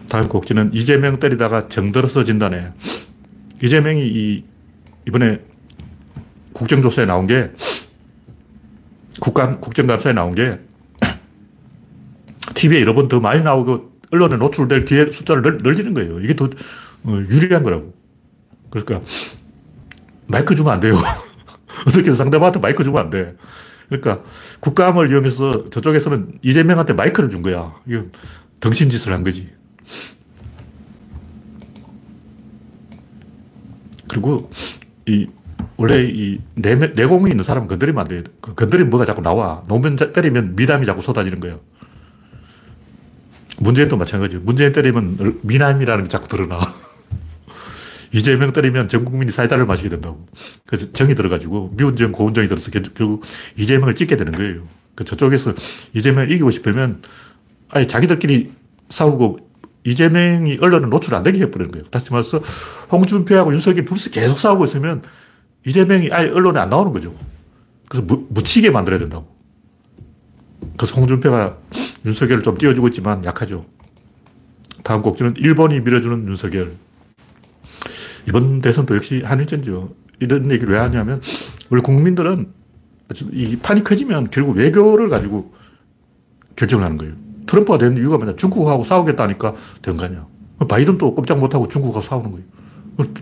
다음 0.08 0.28
곡지는 0.28 0.70
이재명 0.72 1.18
때리다가 1.18 1.68
정들어서 1.68 2.24
진다네. 2.24 2.72
이재명이 3.62 4.00
이, 4.00 4.44
이번에 5.06 5.40
국정조사에 6.54 7.04
나온 7.04 7.26
게, 7.26 7.50
국감, 9.20 9.60
국정감사에 9.60 10.14
나온 10.14 10.34
게, 10.34 10.58
TV에 12.62 12.80
여러 12.82 12.94
번 12.94 13.08
더 13.08 13.18
많이 13.18 13.42
나오고, 13.42 13.92
언론에 14.12 14.36
노출될 14.36 14.84
기회 14.84 15.10
숫자를 15.10 15.42
늘, 15.42 15.58
늘리는 15.58 15.94
거예요. 15.94 16.20
이게 16.20 16.36
더 16.36 16.44
어, 17.04 17.18
유리한 17.28 17.62
거라고. 17.64 17.92
그러니까, 18.70 19.00
마이크 20.28 20.54
주면 20.54 20.72
안 20.72 20.80
돼요. 20.80 20.94
어떻게 21.88 22.14
상대방한테 22.14 22.60
마이크 22.60 22.84
주면 22.84 23.02
안 23.02 23.10
돼. 23.10 23.34
그러니까, 23.88 24.22
국감을 24.60 25.10
이용해서 25.10 25.64
저쪽에서는 25.70 26.38
이재명한테 26.42 26.92
마이크를 26.92 27.28
준 27.30 27.42
거야. 27.42 27.74
이건 27.86 28.12
덩신 28.60 28.90
짓을 28.90 29.12
한 29.12 29.24
거지. 29.24 29.50
그리고 34.08 34.50
이 35.06 35.26
원래 35.76 36.04
이 36.04 36.38
내, 36.54 36.76
내공이 36.76 37.30
있는 37.30 37.42
사람은 37.42 37.66
건드리면 37.66 38.00
안. 38.00 38.24
그 38.40 38.54
건드리면 38.54 38.90
뭐가 38.90 39.04
자꾸 39.04 39.20
나와. 39.20 39.64
노면 39.68 39.96
때리면 39.96 40.54
미담이 40.54 40.86
자꾸 40.86 41.02
쏟아지는 41.02 41.40
거예요. 41.40 41.60
문재인도 43.62 43.96
마찬가지예요. 43.96 44.42
문재인 44.44 44.72
때리면 44.72 45.38
미남이라는 45.42 46.04
게 46.04 46.08
자꾸 46.08 46.28
드러나. 46.28 46.60
이재명 48.12 48.52
때리면 48.52 48.88
전 48.88 49.04
국민이 49.04 49.32
사이다를 49.32 49.64
마시게 49.64 49.88
된다고. 49.88 50.26
그래서 50.66 50.92
정이 50.92 51.14
들어가지고 51.14 51.72
미운정, 51.76 52.12
고운정이 52.12 52.48
들어서 52.48 52.70
결국 52.70 53.24
이재명을 53.56 53.94
찍게 53.94 54.16
되는 54.16 54.32
거예요. 54.32 54.62
그 54.94 55.04
저쪽에서 55.04 55.54
이재명을 55.94 56.30
이기고 56.32 56.50
싶으면 56.50 57.00
아예 57.70 57.86
자기들끼리 57.86 58.52
싸우고 58.90 59.38
이재명이 59.84 60.58
언론에 60.60 60.86
노출 60.86 61.14
안 61.14 61.22
되게 61.22 61.40
해버리는 61.40 61.72
거예요. 61.72 61.86
다시 61.86 62.12
말해서 62.12 62.42
홍준표하고 62.90 63.52
윤석열이 63.54 63.86
둘이서 63.86 64.10
계속 64.10 64.38
싸우고 64.38 64.66
있으면 64.66 65.02
이재명이 65.66 66.10
아예 66.12 66.28
언론에 66.28 66.60
안 66.60 66.68
나오는 66.68 66.92
거죠. 66.92 67.14
그래서 67.88 68.04
무, 68.06 68.26
묻히게 68.28 68.70
만들어야 68.70 69.00
된다고. 69.00 69.26
그래서 70.76 70.94
홍준표가 70.96 71.58
윤석열을 72.04 72.42
좀 72.42 72.56
띄워주고 72.56 72.88
있지만 72.88 73.24
약하죠. 73.24 73.64
다음 74.82 75.02
곡지는 75.02 75.34
일본이 75.36 75.80
밀어주는 75.80 76.26
윤석열. 76.26 76.72
이번 78.28 78.60
대선도 78.60 78.96
역시 78.96 79.22
한일전죠. 79.24 79.94
이런 80.20 80.50
얘기를 80.50 80.74
왜 80.74 80.80
하냐면, 80.80 81.20
원래 81.70 81.82
국민들은 81.82 82.52
이 83.32 83.56
판이 83.56 83.84
커지면 83.84 84.30
결국 84.30 84.56
외교를 84.56 85.08
가지고 85.08 85.52
결정을 86.56 86.84
하는 86.84 86.96
거예요. 86.98 87.14
트럼프가 87.46 87.78
된 87.78 87.96
이유가 87.96 88.18
뭐냐. 88.18 88.36
중국하고 88.36 88.84
싸우겠다니까 88.84 89.54
된 89.82 89.96
거 89.96 90.04
아니야. 90.04 90.26
바이든도 90.68 91.14
꼼짝 91.16 91.38
못하고 91.38 91.68
중국하고 91.68 92.00
싸우는 92.00 92.30
거예요. 92.30 92.46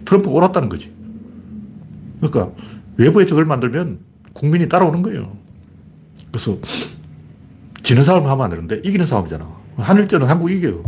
트럼프가 0.04 0.34
옳았다는 0.34 0.68
거지. 0.68 0.92
그러니까 2.20 2.52
외부에 2.96 3.24
적을 3.24 3.46
만들면 3.46 3.98
국민이 4.34 4.68
따라오는 4.68 5.02
거예요. 5.02 5.36
그래서 6.30 6.58
지는 7.90 8.04
싸움을 8.04 8.30
하면 8.30 8.44
안 8.44 8.50
되는데 8.50 8.80
이기는 8.84 9.04
싸움이잖아. 9.04 9.44
한일전은 9.78 10.28
한국이 10.28 10.58
이겨요. 10.58 10.84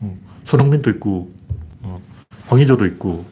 어, 0.00 0.18
손흥민도 0.42 0.90
있고, 0.90 1.32
어, 1.82 2.02
황의조도 2.48 2.84
있고, 2.86 3.24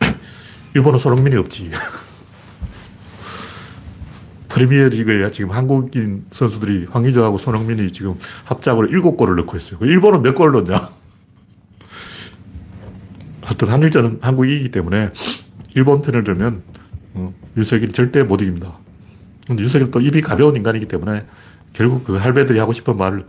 일본은 0.74 0.98
손흥민이 0.98 1.36
없지. 1.36 1.70
프리미어 4.48 4.88
리그에 4.88 5.30
지금 5.32 5.50
한국인 5.50 6.24
선수들이 6.30 6.86
황의조하고 6.90 7.36
손흥민이 7.36 7.92
지금 7.92 8.14
합작으로 8.44 8.88
7골을 8.88 9.36
넣고 9.40 9.54
있어요. 9.58 9.78
일본은 9.82 10.22
몇 10.22 10.34
골 10.34 10.52
넣냐? 10.52 10.88
하여튼 13.44 13.68
한일전은 13.68 14.20
한국이 14.22 14.56
이기 14.56 14.70
때문에 14.70 15.10
일본 15.74 16.00
편을 16.00 16.24
들면 16.24 16.62
어, 17.12 17.34
윤석열이 17.58 17.92
절대 17.92 18.22
못 18.22 18.40
이깁니다. 18.40 18.78
근데 19.46 19.62
윤석열 19.62 19.90
또 19.90 20.00
입이 20.00 20.22
가벼운 20.22 20.56
인간이기 20.56 20.88
때문에 20.88 21.26
결국 21.72 22.04
그 22.04 22.16
할배들이 22.16 22.58
하고 22.58 22.72
싶은 22.72 22.96
말을 22.96 23.24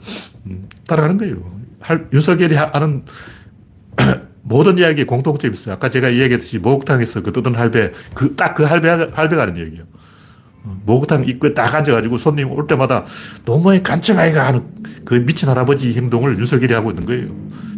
음, 0.48 0.68
따라가는 0.88 1.18
거예요. 1.18 1.38
할, 1.80 2.08
윤석열이 2.12 2.56
하는 2.56 3.04
모든 4.42 4.78
이야기에 4.78 5.06
공통점이 5.06 5.54
있어요. 5.54 5.76
아까 5.76 5.90
제가 5.90 6.10
이야기했듯이 6.10 6.60
목욕탕에서 6.60 7.22
그 7.22 7.32
뜯은 7.32 7.56
할배, 7.56 7.92
그, 8.14 8.36
딱 8.36 8.56
그 8.56 8.64
할배, 8.64 8.90
할배가 8.90 9.42
하는 9.44 9.58
얘기예요. 9.58 9.86
어, 10.64 10.82
목욕탕 10.86 11.26
입구에 11.26 11.54
딱 11.54 11.74
앉아가지고 11.74 12.18
손님 12.18 12.52
올 12.52 12.68
때마다 12.68 13.06
너무의 13.46 13.84
간청아이가 13.84 14.48
하는 14.48 14.64
그 15.06 15.16
미친 15.16 15.50
할아버지 15.50 15.94
행동을 15.94 16.38
윤석열이 16.40 16.74
하고 16.74 16.92
있는 16.92 17.06
거예요. 17.06 17.28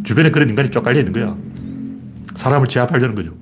주변에 0.04 0.30
그런 0.30 0.48
인간이 0.48 0.70
쫙 0.70 0.82
깔려 0.82 1.00
있는 1.00 1.12
거야. 1.12 1.36
사람을 2.34 2.68
제압하려는 2.68 3.14
거죠. 3.14 3.32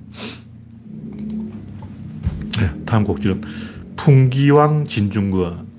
네, 2.58 2.70
다음 2.86 3.04
곡지는 3.04 3.42
풍기왕 3.96 4.86
진중권. 4.86 5.73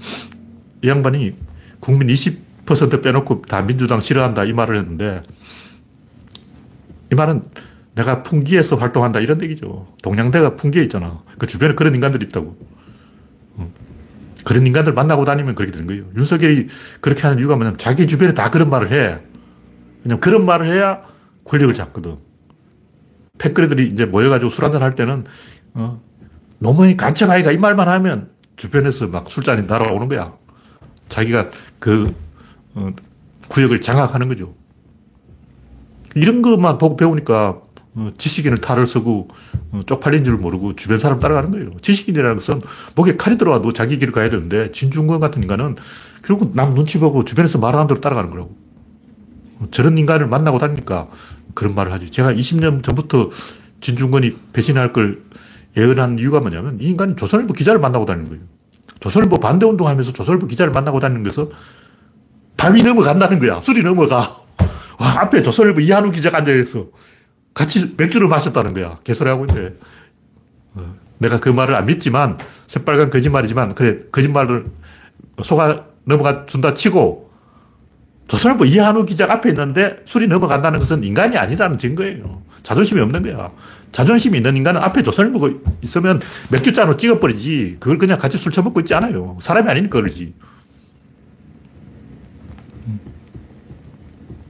이 0.86 0.90
양반이 0.90 1.36
국민 1.80 2.08
20% 2.08 3.02
빼놓고 3.02 3.42
다 3.44 3.62
민주당 3.64 4.02
싫어한다 4.02 4.44
이 4.44 4.54
말을 4.54 4.78
했는데 4.78 5.24
이 7.12 7.16
말은 7.16 7.44
내가 7.96 8.24
풍기에서 8.24 8.76
활동한다 8.76 9.20
이런 9.20 9.42
얘기죠. 9.42 9.88
동양대가 10.04 10.56
풍기에 10.58 10.84
있잖아. 10.84 11.24
그 11.38 11.48
주변에 11.48 11.76
그런 11.76 11.96
인간들이 11.96 12.26
있다고. 12.26 12.58
그런 14.44 14.68
인간들 14.68 14.94
만나고 14.94 15.26
다니면 15.26 15.56
그렇게 15.56 15.72
되는 15.72 15.88
거예요. 15.88 16.04
윤석열이 16.16 16.68
그렇게 17.02 17.24
하는 17.24 17.40
이유가 17.40 17.56
뭐냐면 17.56 17.78
자기 17.80 18.06
주변에 18.06 18.34
다 18.34 18.52
그런 18.52 18.70
말을 18.70 18.92
해. 18.92 19.20
왜냐면 20.04 20.20
그런 20.20 20.46
말을 20.46 20.68
해야 20.68 21.04
권력을 21.46 21.74
잡거든. 21.74 22.18
패거리들이 23.38 23.88
이제 23.88 24.06
모여가지고 24.06 24.50
술 24.50 24.66
한잔 24.66 24.84
할 24.84 24.94
때는, 24.94 25.24
어, 25.74 26.02
노무현이 26.60 26.96
간청아이가 26.96 27.52
이 27.54 27.58
말만 27.58 27.88
하면 27.88 28.30
주변에서 28.56 29.08
막 29.08 29.32
술잔이 29.32 29.64
날아오는 29.64 30.08
거야. 30.08 30.34
자기가 31.10 31.50
그, 31.80 32.14
어, 32.74 32.90
구역을 33.50 33.82
장악하는 33.82 34.28
거죠. 34.28 34.56
이런 36.16 36.42
것만 36.42 36.78
보고 36.78 36.96
배우니까 36.96 37.62
어, 37.96 38.12
지식인을 38.18 38.58
탈을 38.58 38.88
쓰고 38.88 39.30
어, 39.72 39.82
쪽팔린 39.86 40.24
줄 40.24 40.38
모르고 40.38 40.76
주변 40.76 40.98
사람 40.98 41.20
따라가는 41.20 41.52
거예요. 41.52 41.72
지식인이라는 41.82 42.36
것은 42.36 42.62
목에 42.96 43.16
칼이 43.16 43.38
들어와도 43.38 43.72
자기 43.74 43.98
길을 43.98 44.14
가야 44.14 44.30
되는데 44.30 44.72
진중권 44.72 45.20
같은 45.20 45.42
인간은 45.42 45.76
결국 46.24 46.56
남 46.56 46.74
눈치 46.74 47.00
보고 47.00 47.24
주변에서 47.24 47.60
말하는 47.60 47.88
대로 47.88 48.02
따라가는 48.02 48.30
거라고. 48.30 48.56
어, 49.60 49.68
저런 49.72 49.98
인간을 49.98 50.28
만나고 50.28 50.60
다니까 50.60 51.08
그런 51.54 51.74
말을 51.74 51.94
하지. 51.94 52.10
제가 52.10 52.34
20년 52.34 52.84
전부터 52.84 53.30
진중권이 53.80 54.38
배신할 54.52 54.92
걸 54.92 55.24
예언한 55.78 56.20
이유가 56.20 56.40
뭐냐면 56.42 56.78
이 56.82 56.90
인간은 56.90 57.16
조선일보 57.16 57.54
기자를 57.54 57.80
만나고 57.80 58.06
다니는 58.06 58.30
거예요. 58.30 58.44
조선일보 59.00 59.40
반대 59.40 59.66
운동 59.66 59.88
하면서 59.88 60.12
조선일보 60.12 60.48
기자를 60.48 60.72
만나고 60.72 61.00
다니는 61.00 61.24
것서 61.24 61.50
밤이 62.58 62.84
넘어간다는 62.84 63.40
거야. 63.40 63.62
술이 63.62 63.84
넘어가. 63.84 64.38
와, 64.98 65.22
앞에 65.22 65.44
조선일보 65.44 65.82
이한우 65.82 66.12
기자가 66.12 66.40
앉아있어. 66.40 66.88
같이 67.54 67.94
맥주를 67.98 68.28
마셨다는 68.28 68.74
거야. 68.74 68.98
개소리하고 69.04 69.46
있는데. 69.46 69.78
어, 70.76 70.96
내가 71.18 71.40
그 71.40 71.50
말을 71.50 71.76
안 71.76 71.86
믿지만, 71.86 72.38
새빨간 72.68 73.10
거짓말이지만, 73.10 73.76
그래, 73.76 74.00
거짓말을 74.12 74.66
속아 75.42 75.86
넘어가 76.04 76.46
준다 76.46 76.74
치고, 76.74 77.25
조선일보 78.28 78.66
이한우 78.66 79.06
기자 79.06 79.32
앞에 79.32 79.50
있는데 79.50 79.98
술이 80.06 80.28
넘어간다는 80.28 80.80
것은 80.80 81.04
인간이 81.04 81.38
아니라는 81.38 81.78
증거예요. 81.78 82.42
자존심이 82.64 83.00
없는 83.02 83.22
거야. 83.22 83.52
자존심이 83.92 84.38
있는 84.38 84.58
인간은 84.58 84.82
앞에 84.82 85.04
조선일보가 85.04 85.50
있으면 85.84 86.20
맥주잔으로 86.50 86.98
찍어버리지, 86.98 87.78
그걸 87.80 87.98
그냥 87.98 88.18
같이 88.18 88.38
술 88.38 88.52
처먹고 88.52 88.80
있지 88.82 88.94
않아요. 88.96 89.38
사람이 89.40 89.70
아니니까 89.70 90.02
그러지. 90.02 90.34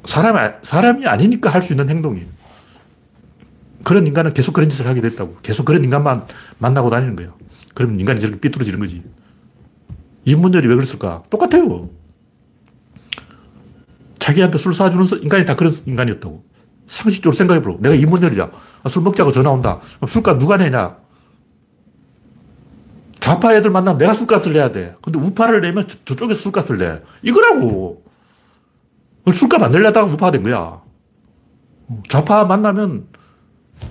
사람, 0.05 0.53
사람이 0.61 1.05
아니니까 1.07 1.49
할 1.49 1.61
수 1.61 1.73
있는 1.73 1.89
행동이에요. 1.89 2.27
그런 3.83 4.07
인간은 4.07 4.33
계속 4.33 4.53
그런 4.53 4.69
짓을 4.69 4.87
하게 4.87 5.01
됐다고. 5.01 5.37
계속 5.43 5.65
그런 5.65 5.83
인간만 5.83 6.25
만나고 6.57 6.89
다니는 6.89 7.15
거예요. 7.15 7.33
그러면 7.73 7.99
인간이 7.99 8.19
저렇게 8.19 8.39
삐뚤어지는 8.39 8.79
거지. 8.79 9.03
인문열이 10.25 10.67
왜 10.67 10.75
그랬을까? 10.75 11.23
똑같아요. 11.29 11.89
자기한테 14.25 14.57
술 14.57 14.73
사주는 14.73 15.05
인간이 15.21 15.45
다 15.45 15.55
그런 15.55 15.71
인간이었다고. 15.85 16.43
상식적으로 16.87 17.35
생각해보라. 17.35 17.75
내가 17.79 17.93
인문열이야. 17.93 18.49
아, 18.83 18.89
술 18.89 19.03
먹자고 19.03 19.31
전화 19.31 19.51
온다. 19.51 19.79
술값 20.07 20.39
누가 20.39 20.57
내냐? 20.57 20.97
좌파 23.19 23.53
애들 23.53 23.69
만나면 23.69 23.99
내가 23.99 24.15
술값을 24.15 24.53
내야 24.53 24.71
돼. 24.71 24.95
근데 25.03 25.19
우파를 25.19 25.61
내면 25.61 25.87
저 26.05 26.15
쪽에서 26.15 26.41
술값을 26.41 26.77
내. 26.79 27.01
이거라고. 27.21 28.03
술값 29.31 29.61
안 29.61 29.71
내려다가 29.71 30.11
우파가 30.11 30.31
된 30.31 30.41
거야. 30.41 30.81
좌파 32.09 32.45
만나면 32.45 33.05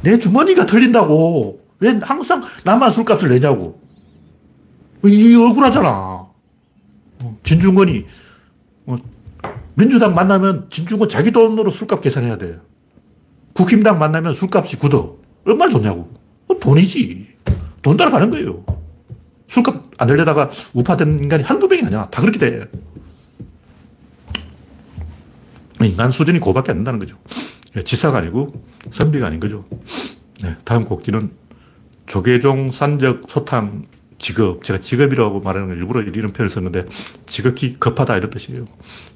내 0.02 0.18
주머니가 0.18 0.66
털린다고. 0.66 1.60
왜 1.78 2.00
항상 2.02 2.42
나만 2.64 2.90
술값을 2.90 3.28
내냐고. 3.28 3.80
이 5.04 5.36
억울하잖아. 5.36 6.26
진중권이 7.44 7.98
어, 8.00 8.23
민주당 9.74 10.14
만나면 10.14 10.68
진중권 10.70 11.08
자기 11.08 11.30
돈으로 11.30 11.70
술값 11.70 12.00
계산해야 12.00 12.38
돼. 12.38 12.58
국힘당 13.54 13.98
만나면 13.98 14.34
술값이 14.34 14.76
굳어. 14.76 15.16
얼마나 15.44 15.70
좋냐고. 15.70 16.10
어, 16.48 16.58
돈이지. 16.58 17.34
돈 17.82 17.96
따라 17.96 18.10
가는 18.10 18.30
거예요. 18.30 18.64
술값 19.48 19.90
안 19.98 20.08
내려다가 20.08 20.50
우파된 20.74 21.22
인간이 21.22 21.42
한두 21.44 21.68
명이 21.68 21.82
아니야. 21.86 22.08
다 22.10 22.20
그렇게 22.20 22.38
돼. 22.38 22.70
인간 25.82 26.10
수준이 26.10 26.38
그거밖에 26.38 26.72
안 26.72 26.78
된다는 26.78 26.98
거죠. 26.98 27.16
예, 27.76 27.82
지사가 27.82 28.18
아니고 28.18 28.64
선비가 28.90 29.26
아닌 29.26 29.40
거죠. 29.40 29.64
네, 30.42 30.56
다음 30.64 30.84
곡지는 30.84 31.30
조계종 32.06 32.70
산적 32.70 33.22
소탕 33.28 33.86
직업. 34.24 34.64
제가 34.64 34.80
직업이라고 34.80 35.40
말하는 35.40 35.68
걸 35.68 35.76
일부러 35.76 36.00
이런 36.00 36.32
표현을 36.32 36.48
썼는데 36.48 36.86
지극히 37.26 37.78
급하다 37.78 38.16
이런 38.16 38.30
뜻이에요. 38.30 38.64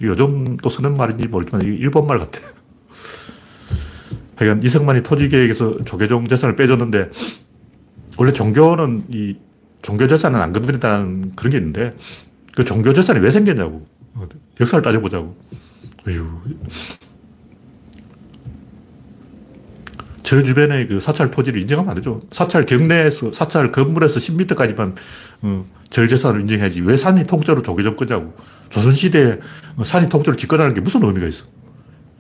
요즘 0.03 0.59
또 0.59 0.69
쓰는 0.69 0.99
말인지 0.99 1.29
모르지만 1.29 1.63
일본말 1.63 2.19
같아요. 2.19 2.47
하여간 4.37 4.63
이승만이 4.63 5.03
토지계획에서 5.03 5.85
조계종 5.87 6.29
재산을 6.29 6.57
빼줬는데 6.57 7.11
원래 8.19 8.33
종교는 8.35 9.05
이 9.09 9.37
종교 9.81 10.07
재산은 10.07 10.39
안 10.39 10.53
건드린다는 10.53 11.35
그런 11.35 11.53
게 11.53 11.57
있는데 11.57 11.97
그 12.55 12.63
종교 12.63 12.93
재산이 12.93 13.21
왜 13.21 13.31
생겼냐고. 13.31 13.87
역사를 14.61 14.83
따져보자고. 14.83 15.35
어휴. 16.07 16.27
절 20.29 20.45
주변에 20.45 20.87
그 20.87 21.01
사찰 21.01 21.31
토지를 21.31 21.59
인정하면 21.59 21.89
안 21.89 21.95
되죠. 21.97 22.21
사찰 22.31 22.67
경내에서, 22.67 23.33
사찰 23.33 23.69
건물에서 23.69 24.21
10m까지만 24.21 24.95
어, 25.41 25.65
절 25.89 26.07
재산을 26.07 26.43
인정해야지. 26.43 26.83
왜 26.83 26.99
산이 26.99 27.27
통째로 27.27 27.63
조개점 27.63 27.97
거냐고. 27.97 28.35
조선시대에 28.69 29.39
산이 29.83 30.11
통째로 30.11 30.37
집권하는 30.37 30.75
게 30.75 30.83
무슨 30.83 31.03
의미가 31.03 31.27
있어. 31.29 31.47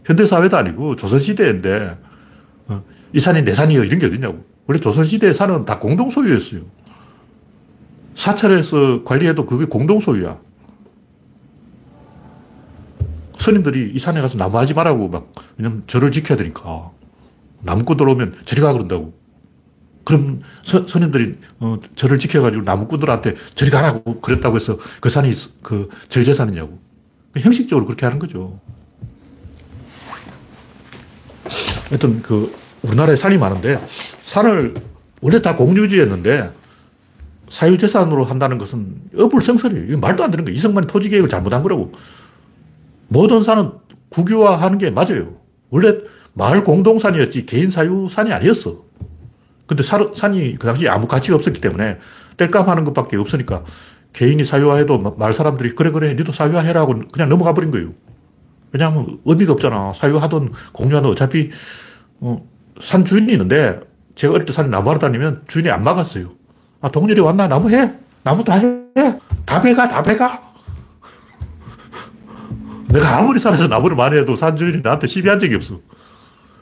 현대사회도 0.06 0.56
아니고 0.56 0.96
조선시대인데 0.96 1.98
어, 2.68 2.82
이 3.12 3.20
산이 3.20 3.42
내 3.42 3.52
산이요. 3.52 3.84
이런 3.84 3.98
게 3.98 4.06
어딨냐고. 4.06 4.42
원래 4.66 4.80
조선시대의 4.80 5.34
산은 5.34 5.66
다 5.66 5.78
공동소유였어요. 5.78 6.62
사찰에서 8.14 9.04
관리해도 9.04 9.44
그게 9.44 9.66
공동소유야. 9.66 10.38
스님들이 13.38 13.92
이 13.94 13.98
산에 13.98 14.22
가서 14.22 14.38
나무하지 14.38 14.72
말라고 14.72 15.08
막, 15.08 15.30
왜냐면 15.58 15.82
절을 15.86 16.10
지켜야 16.10 16.38
되니까. 16.38 16.96
나무꾼 17.60 17.96
들어오면 17.96 18.38
저리 18.44 18.60
가 18.60 18.72
그런다고. 18.72 19.16
그럼 20.04 20.40
서, 20.62 20.86
스님들이 20.86 21.36
어, 21.60 21.76
절을 21.94 22.18
지켜가지고 22.18 22.62
나무꾼들한테 22.62 23.34
저리 23.54 23.70
가라고 23.70 24.20
그랬다고 24.20 24.56
해서 24.56 24.78
그 25.00 25.08
산이 25.08 25.32
그 25.62 25.88
절제산이냐고. 26.08 26.78
형식적으로 27.36 27.84
그렇게 27.84 28.06
하는 28.06 28.18
거죠. 28.18 28.58
하여튼 31.88 32.22
그 32.22 32.54
우리나라에 32.82 33.16
산이 33.16 33.38
많은데 33.38 33.80
산을 34.24 34.74
원래 35.20 35.42
다 35.42 35.56
공유지였는데 35.56 36.52
사유재산으로 37.50 38.24
한다는 38.24 38.58
것은 38.58 38.94
어불성설이에요. 39.16 39.98
말도 39.98 40.22
안 40.24 40.30
되는 40.30 40.44
거예요. 40.44 40.56
이승만이 40.56 40.86
토지 40.86 41.08
계획을 41.08 41.28
잘못한 41.28 41.62
거라고. 41.62 41.92
모든 43.08 43.42
산은 43.42 43.72
국유화하는 44.10 44.78
게 44.78 44.90
맞아요. 44.90 45.34
원래 45.70 45.94
마을 46.34 46.64
공동산이었지 46.64 47.46
개인 47.46 47.70
사유산이 47.70 48.32
아니었어. 48.32 48.84
근데 49.66 49.82
산이 49.82 50.56
그 50.58 50.66
당시에 50.66 50.88
아무 50.88 51.06
가치가 51.06 51.36
없었기 51.36 51.60
때문에 51.60 51.98
뗄감 52.36 52.68
하는 52.68 52.84
것밖에 52.84 53.16
없으니까 53.16 53.64
개인이 54.12 54.42
사유화해도 54.44 55.16
마을 55.18 55.32
사람들이 55.32 55.74
그래 55.74 55.90
그래 55.90 56.14
니도 56.14 56.32
사유화해라고 56.32 57.02
그냥 57.12 57.28
넘어가 57.28 57.52
버린 57.52 57.70
거예요. 57.70 57.92
왜냐하면 58.72 59.18
의미가 59.24 59.52
없잖아. 59.52 59.92
사유하든 59.94 60.52
공유하든 60.72 61.10
어차피 61.10 61.50
어, 62.20 62.44
산 62.80 63.04
주인이 63.04 63.30
있는데 63.32 63.80
제가 64.14 64.34
어릴 64.34 64.46
때 64.46 64.52
산에 64.52 64.68
나무하러 64.68 64.98
다니면 64.98 65.42
주인이 65.48 65.70
안 65.70 65.82
막았어요. 65.82 66.30
아 66.80 66.90
동료이 66.90 67.20
왔나? 67.20 67.48
나무 67.48 67.70
해. 67.70 67.94
나무 68.22 68.42
다 68.42 68.54
해. 68.54 68.88
다 69.44 69.60
배가 69.60 69.88
다 69.88 70.02
배가. 70.02 70.42
내가 72.88 73.18
아무리 73.18 73.38
산에서 73.38 73.68
나무를 73.68 73.96
많이 73.96 74.16
해도 74.16 74.34
산 74.36 74.56
주인이 74.56 74.82
나한테 74.82 75.06
시비한 75.06 75.38
적이 75.38 75.56
없어. 75.56 75.80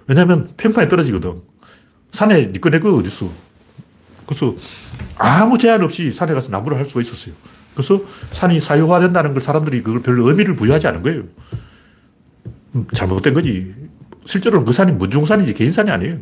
왜냐면 0.07 0.49
평판이 0.57 0.89
떨어지거든. 0.89 1.43
산에 2.13 2.47
니꺼 2.49 2.71
내거 2.71 2.95
어딨어. 2.95 3.31
그래서 4.27 4.55
아무 5.17 5.59
제한 5.59 5.83
없이 5.83 6.13
산에 6.13 6.35
가서 6.35 6.51
나무를 6.51 6.77
할 6.77 6.85
수가 6.85 7.01
있었어요. 7.01 7.35
그래서 7.75 8.01
산이 8.33 8.61
사유화된다는 8.61 9.33
걸 9.33 9.43
사람들이 9.43 9.83
그걸 9.83 10.03
별로 10.03 10.29
의미를 10.29 10.57
부여하지 10.57 10.87
않은 10.89 11.03
거예요. 11.03 11.25
음, 12.75 12.87
잘못된 12.93 13.35
거지. 13.35 13.75
실제로는 14.25 14.65
그 14.65 14.73
산이 14.73 14.93
문중산이지 14.93 15.55
개인산이 15.55 15.91
아니에요. 15.91 16.19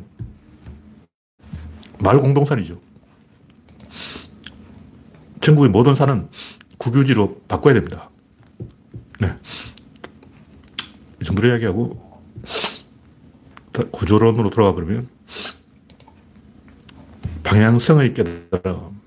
마을 1.98 2.18
공동산이죠. 2.18 2.80
전국의 5.40 5.70
모든 5.70 5.94
산은 5.94 6.28
국유지로 6.78 7.42
바꿔야 7.48 7.74
됩니다. 7.74 8.10
네. 9.20 9.36
이 11.20 11.24
정도로 11.24 11.48
이야기하고 11.48 12.03
구조론으로 13.90 14.50
돌아가 14.50 14.74
버리면 14.74 15.08
방향성의 17.42 18.14
깨달음. 18.14 19.00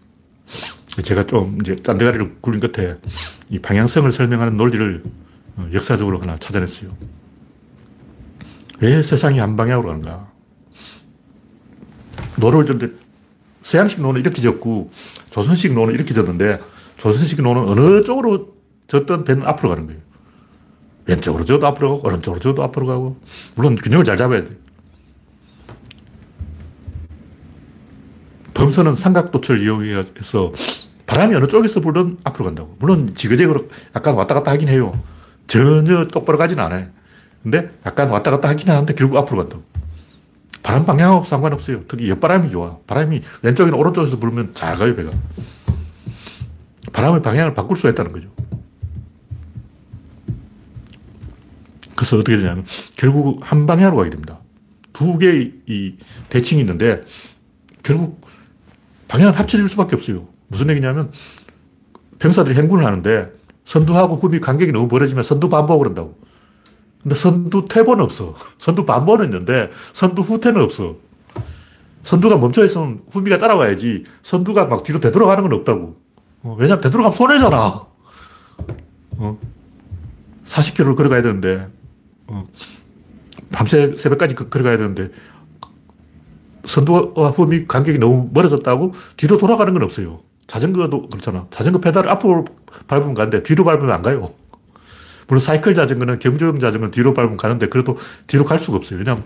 제가 1.03 1.25
좀 1.25 1.58
이제 1.62 1.75
딴데가리를 1.75 2.38
굴린 2.41 2.60
끝에 2.60 2.97
이 3.49 3.60
방향성을 3.60 4.12
설명하는 4.12 4.58
논리를 4.58 5.03
어, 5.58 5.69
역사적으로 5.73 6.19
하나 6.19 6.38
찾아냈어요. 6.38 6.89
왜 8.80 9.01
세상이 9.01 9.39
한 9.39 9.56
방향으로 9.56 9.89
가는가? 9.89 10.32
노를 12.38 12.65
저었는데 12.65 12.93
서양식 13.63 14.01
노는 14.01 14.21
이렇게 14.21 14.41
저었고 14.41 14.91
조선식 15.30 15.73
노는 15.73 15.93
이렇게 15.93 16.13
저었는데 16.13 16.62
조선식 16.97 17.41
노는 17.41 17.67
어느 17.67 18.03
쪽으로 18.03 18.56
젓든 18.88 19.23
배는 19.23 19.45
앞으로 19.45 19.69
가는 19.69 19.88
거예요. 19.88 20.01
왼쪽으로 21.08 21.46
저어도 21.45 21.65
앞으로 21.67 21.96
가고, 21.96 22.08
오른쪽으로 22.08 22.39
저어도 22.39 22.63
앞으로 22.63 22.88
가고. 22.88 23.17
물론 23.56 23.76
균형을 23.76 24.06
잘 24.06 24.17
잡아야 24.17 24.43
돼. 24.43 24.50
범선은 28.54 28.96
삼각도철 28.96 29.62
이용해서 29.62 30.52
바람이 31.06 31.36
어느 31.36 31.48
쪽에서 31.48 31.80
불든 31.80 32.17
앞으로 32.24 32.46
간다고. 32.46 32.76
물론 32.80 33.13
지그재그로 33.13 33.70
약간 33.96 34.15
왔다 34.15 34.34
갔다 34.34 34.52
하긴 34.52 34.67
해요. 34.67 35.00
전혀 35.48 36.06
똑바로 36.08 36.38
가진 36.38 36.60
않아요. 36.60 36.88
근데 37.43 37.72
약간 37.86 38.10
왔다 38.10 38.32
갔다 38.32 38.50
하긴 38.50 38.70
하는데 38.70 38.93
결국 38.93 39.17
앞으로 39.17 39.39
간다고. 39.39 39.63
바람 40.63 40.86
방향하고 40.86 41.24
상관없어요. 41.24 41.84
특히 41.88 42.10
옆바람이 42.10 42.50
좋아. 42.50 42.78
바람이 42.88 43.22
왼쪽이나 43.41 43.78
오른쪽에서 43.78 44.17
불면 44.17 44.52
잘 44.54 44.76
가요, 44.76 44.96
배가. 44.96 45.12
바람의 46.91 47.22
방향을 47.22 47.54
바꿀 47.54 47.78
수가 47.78 47.91
있다는 47.91 48.12
거죠. 48.12 48.28
그래서 51.97 52.15
어떻게 52.17 52.38
되냐면 52.38 52.63
결국 52.95 53.39
한 53.41 53.65
방향으로 53.65 53.97
가게 53.97 54.12
됩니다. 54.12 54.39
두 54.93 55.17
개의 55.17 55.53
이 55.65 55.95
대칭이 56.29 56.62
있는데 56.62 57.03
결국 57.83 58.21
방향을 59.07 59.38
합쳐질 59.38 59.67
수밖에 59.67 59.95
없어요. 59.95 60.27
무슨 60.47 60.69
얘기냐면 60.69 61.12
병사들이 62.19 62.55
행군을 62.57 62.86
하는데 62.86 63.31
선두하고 63.65 64.15
후비 64.15 64.39
간격이 64.39 64.71
너무 64.71 64.88
벌어지면 64.88 65.23
선두 65.23 65.49
반복을 65.49 65.88
한다고. 65.88 66.17
근데 67.01 67.15
선두 67.15 67.65
퇴보는 67.65 68.03
없어. 68.03 68.36
선두 68.57 68.86
반복은 68.86 69.25
있는데 69.25 69.71
선두 69.93 70.21
후퇴는 70.21 70.62
없어. 70.62 70.95
선두가 72.03 72.38
멈춰 72.38 72.63
있으면 72.63 73.01
후비가 73.10 73.38
따라와야지 73.38 74.05
선두가 74.21 74.65
막 74.65 74.83
뒤로 74.83 74.99
되돌아가는 74.99 75.43
건 75.43 75.60
없다고. 75.60 75.99
어, 76.43 76.55
왜냐면 76.57 76.81
되돌아가면 76.81 77.15
손해잖아. 77.15 77.86
어? 79.17 79.39
40km를 80.45 80.95
걸어가야 80.95 81.21
되는데 81.21 81.67
어. 82.27 82.47
밤새 83.51 83.93
새벽까지 83.93 84.35
그, 84.35 84.49
걸어가야 84.49 84.77
되는데 84.77 85.09
선두와 86.65 87.29
후미 87.31 87.65
간격이 87.65 87.97
너무 87.99 88.29
멀어졌다고 88.33 88.93
뒤로 89.15 89.37
돌아가는 89.37 89.71
건 89.73 89.83
없어요. 89.83 90.21
자전거도 90.47 91.09
그렇잖아. 91.09 91.47
자전거 91.49 91.79
페달을 91.79 92.09
앞으로 92.09 92.45
밟으면 92.87 93.13
가는데 93.13 93.43
뒤로 93.43 93.63
밟으면 93.63 93.91
안 93.91 94.01
가요. 94.01 94.33
물론 95.27 95.41
사이클 95.41 95.75
자전거는 95.75 96.19
경주용 96.19 96.59
자전거는 96.59 96.91
뒤로 96.91 97.13
밟으면 97.13 97.37
가는데 97.37 97.67
그래도 97.67 97.97
뒤로 98.27 98.45
갈 98.45 98.59
수가 98.59 98.77
없어요. 98.77 98.99
왜냐하면 98.99 99.25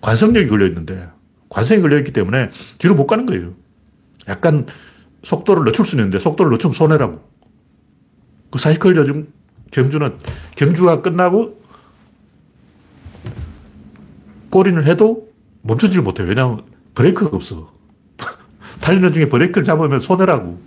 관성력이 0.00 0.48
걸려 0.48 0.66
있는데 0.66 1.08
관성이 1.50 1.82
걸려 1.82 1.98
있기 1.98 2.12
때문에 2.12 2.50
뒤로 2.78 2.94
못 2.94 3.06
가는 3.06 3.26
거예요. 3.26 3.52
약간 4.28 4.66
속도를 5.24 5.64
늦출 5.64 5.84
수 5.84 5.96
있는데 5.96 6.18
속도를 6.18 6.52
늦추면 6.52 6.74
손해라고. 6.74 7.20
그 8.50 8.58
사이클 8.58 8.94
자전 8.94 9.28
경주는 9.70 10.18
경주가 10.56 11.02
끝나고 11.02 11.59
꼬리를 14.50 14.84
해도 14.86 15.28
멈추지를 15.62 16.02
못해요. 16.02 16.26
왜냐하면 16.28 16.62
브레이크가 16.94 17.36
없어. 17.36 17.72
달리는 18.80 19.12
중에 19.12 19.28
브레이크를 19.28 19.64
잡으면 19.64 20.00
손해라고. 20.00 20.60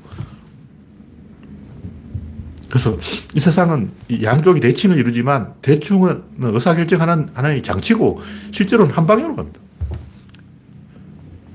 그래서 2.70 2.98
이 3.36 3.40
세상은 3.40 3.92
양쪽이 4.24 4.60
대칭을 4.60 4.98
이루지만 4.98 5.54
대충은 5.62 6.24
의사결정하는 6.40 7.30
하나의 7.34 7.62
장치고 7.62 8.22
실제로는 8.52 8.92
한 8.96 9.06
방향으로 9.06 9.36
갑니다. 9.36 9.60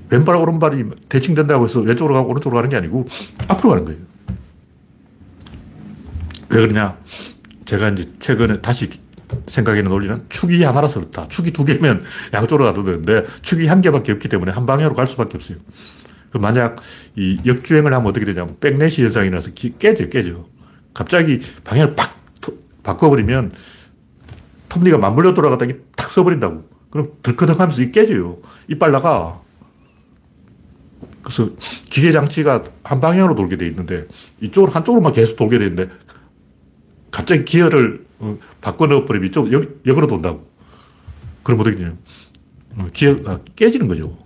왼발, 0.09 0.37
오른발이 0.37 0.85
대칭된다고 1.09 1.65
해서 1.65 1.81
왼쪽으로 1.81 2.15
가고 2.15 2.29
오른쪽으로 2.29 2.55
가는 2.55 2.69
게 2.69 2.77
아니고 2.77 3.05
앞으로 3.47 3.69
가는 3.69 3.85
거예요. 3.85 3.99
왜 6.51 6.61
그러냐? 6.61 6.97
제가 7.65 7.89
이제 7.89 8.11
최근에 8.19 8.61
다시 8.61 8.89
생각에는 9.47 9.89
논리는 9.89 10.25
축이 10.29 10.63
하나라서 10.63 10.99
그렇다. 11.01 11.27
축이 11.27 11.51
두 11.51 11.65
개면 11.65 12.03
양쪽으로 12.33 12.65
가도 12.65 12.83
되는데 12.83 13.25
축이 13.41 13.67
한 13.67 13.81
개밖에 13.81 14.11
없기 14.13 14.29
때문에 14.29 14.51
한 14.51 14.65
방향으로 14.65 14.95
갈 14.95 15.07
수밖에 15.07 15.37
없어요. 15.37 15.57
그 16.31 16.37
만약 16.37 16.77
이 17.15 17.39
역주행을 17.45 17.93
하면 17.93 18.07
어떻게 18.07 18.25
되냐면 18.25 18.57
백내시 18.59 19.03
현상이 19.03 19.29
나서 19.29 19.51
깨져, 19.51 20.09
깨져. 20.09 20.45
갑자기 20.93 21.39
방향을 21.63 21.95
팍 21.95 22.19
바꿔버리면 22.83 23.51
톱니가 24.69 24.97
맞물려 24.97 25.33
돌아가다가 25.33 25.73
탁 25.95 26.09
써버린다고. 26.11 26.63
그럼 26.91 27.11
덜커덕 27.21 27.59
하면서 27.59 27.81
이 27.81 27.91
깨져요. 27.91 28.37
이빨 28.67 28.91
나가. 28.91 29.41
그래서 31.21 31.51
기계 31.89 32.11
장치가 32.11 32.63
한 32.83 32.99
방향으로 32.99 33.35
돌게 33.35 33.57
돼 33.57 33.67
있는데 33.67 34.07
이쪽으로 34.41 34.71
한쪽으로만 34.71 35.13
계속 35.13 35.35
돌게 35.35 35.59
되는데 35.59 35.89
갑자기 37.11 37.45
기어를 37.45 38.05
어, 38.19 38.37
바꿔 38.61 38.87
넣어버리면 38.87 39.27
이쪽 39.27 39.51
역, 39.51 39.81
역으로 39.85 40.07
돈다고. 40.07 40.49
그럼 41.43 41.59
어떻게 41.61 41.77
되냐. 41.77 41.93
어, 42.77 42.87
기억, 42.93 43.27
아, 43.27 43.39
깨지는 43.55 43.87
거죠. 43.87 44.17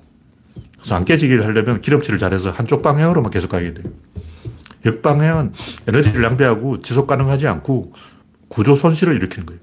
그래서 0.78 0.96
안 0.96 1.06
깨지기를 1.06 1.46
하려면 1.46 1.82
기름칠을 1.82 2.20
잘해서 2.20 2.52
한쪽 2.52 2.82
방향으로만 2.82 3.32
계속 3.32 3.50
가야 3.50 3.74
돼요. 3.74 3.86
역방향은 4.86 5.54
에너지를 5.88 6.22
낭비하고 6.22 6.82
지속 6.82 7.08
가능하지 7.08 7.48
않고 7.48 7.94
구조 8.50 8.76
손실을 8.76 9.16
일으키는 9.16 9.46
거예요. 9.46 9.62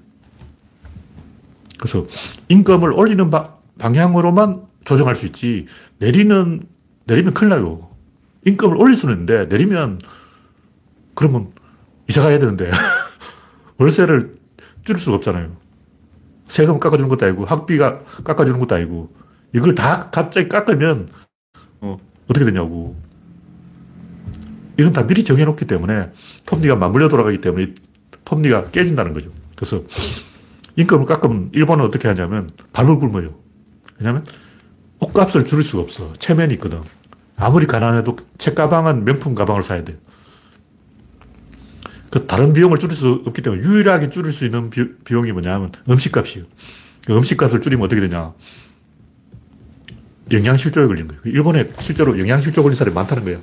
그래서 1.79 2.07
임금을 2.49 2.91
올리는 2.93 3.29
바, 3.29 3.55
방향으로만 3.77 4.63
조정할 4.83 5.15
수 5.15 5.25
있지 5.25 5.67
내리는 5.99 6.63
내리면 7.05 7.33
큰일 7.33 7.49
나요. 7.49 7.89
임금을 8.45 8.77
올릴 8.77 8.95
수는 8.95 9.13
있는데 9.13 9.45
내리면 9.45 9.99
그러면 11.13 11.51
이사 12.09 12.21
가야 12.21 12.39
되는데 12.39 12.71
월세를 13.77 14.40
줄일 14.83 14.99
수가 14.99 15.17
없잖아요. 15.17 15.55
세금 16.47 16.79
깎아주는 16.79 17.09
것도 17.09 17.25
아니고 17.25 17.45
학비가 17.45 17.99
깎아주는 18.23 18.59
것도 18.59 18.75
아니고 18.75 19.13
이걸 19.53 19.75
다 19.75 20.09
갑자기 20.11 20.49
깎으면 20.49 21.09
어, 21.81 21.97
어떻게 22.27 22.45
되냐고. 22.45 22.95
이건 24.77 24.93
다 24.93 25.05
미리 25.05 25.23
정해놓기 25.23 25.65
때문에 25.65 26.11
톱니가 26.45 26.75
맞물려 26.75 27.09
돌아가기 27.09 27.41
때문에 27.41 27.73
톱니가 28.25 28.69
깨진다는 28.71 29.13
거죠. 29.13 29.29
그래서 29.55 29.83
임금을 30.75 31.05
깎으면 31.05 31.49
일본은 31.53 31.85
어떻게 31.85 32.07
하냐면 32.07 32.51
발을 32.73 32.97
굶어요. 32.97 33.35
왜냐면 33.99 34.25
옷값을 34.99 35.45
줄일 35.45 35.63
수가 35.63 35.83
없어. 35.83 36.13
체면이 36.13 36.53
있거든. 36.55 36.81
아무리 37.35 37.65
가난해도 37.65 38.15
책가방은 38.37 39.03
명품 39.03 39.35
가방을 39.35 39.63
사야 39.63 39.83
돼. 39.83 39.97
그 42.11 42.27
다른 42.27 42.51
비용을 42.51 42.77
줄일 42.77 42.95
수 42.95 43.23
없기 43.25 43.41
때문에 43.41 43.63
유일하게 43.63 44.09
줄일 44.09 44.33
수 44.33 44.43
있는 44.43 44.69
비, 44.69 44.85
용이 45.11 45.31
뭐냐면 45.31 45.71
음식값이에요. 45.89 46.45
그 47.07 47.17
음식값을 47.17 47.61
줄이면 47.61 47.85
어떻게 47.85 48.01
되냐. 48.01 48.33
영양실조에 50.29 50.87
걸리는 50.87 51.07
거예요. 51.07 51.21
일본에 51.25 51.71
실제로 51.79 52.19
영양실조 52.19 52.63
걸린 52.63 52.75
사람이 52.75 52.93
많다는 52.93 53.23
거예요. 53.23 53.41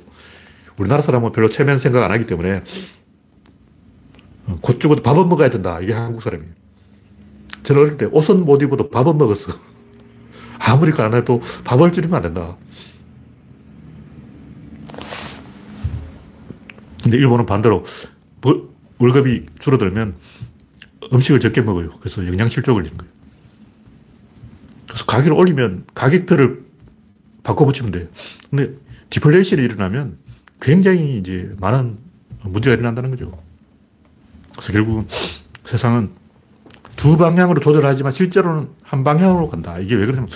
우리나라 0.77 1.01
사람은 1.01 1.31
별로 1.31 1.49
체면 1.49 1.79
생각 1.79 2.03
안 2.03 2.11
하기 2.11 2.27
때문에 2.27 2.63
곧 4.61 4.79
죽어도 4.79 5.01
밥은 5.01 5.27
먹어야 5.27 5.49
된다. 5.49 5.79
이게 5.81 5.91
한국 5.91 6.21
사람이에요. 6.21 6.51
저는 7.63 7.81
어릴 7.81 7.97
때 7.97 8.05
옷은 8.05 8.45
못 8.45 8.61
입어도 8.61 8.89
밥은 8.89 9.17
먹었어. 9.17 9.51
아무리 10.59 10.91
가난해도 10.91 11.41
밥을 11.63 11.91
줄이면 11.91 12.15
안 12.15 12.21
된다. 12.21 12.55
근데 17.03 17.17
일본은 17.17 17.47
반대로 17.47 17.83
월급이 18.99 19.45
줄어들면 19.59 20.15
음식을 21.13 21.39
적게 21.39 21.61
먹어요. 21.61 21.89
그래서 21.99 22.25
영양실조 22.25 22.73
걸리는 22.73 22.97
거예요. 22.97 23.11
그래서 24.87 25.05
가격을 25.05 25.33
올리면 25.33 25.85
가격표를 25.93 26.65
바꿔붙이면 27.43 27.91
돼요. 27.91 28.07
근데 28.49 28.73
디플레이션이 29.09 29.63
일어나면 29.63 30.17
굉장히 30.61 31.17
이제 31.17 31.53
많은 31.59 31.97
문제가 32.43 32.73
일어난다는 32.73 33.11
거죠. 33.11 33.41
그래서 34.51 34.73
결국은 34.73 35.07
세상은 35.65 36.09
두 36.95 37.17
방향으로 37.17 37.61
조절하지만 37.61 38.11
실제로는 38.11 38.69
한 38.83 39.03
방향으로 39.03 39.49
간다. 39.49 39.79
이게 39.79 39.95
왜 39.95 40.05
그러냐면 40.05 40.29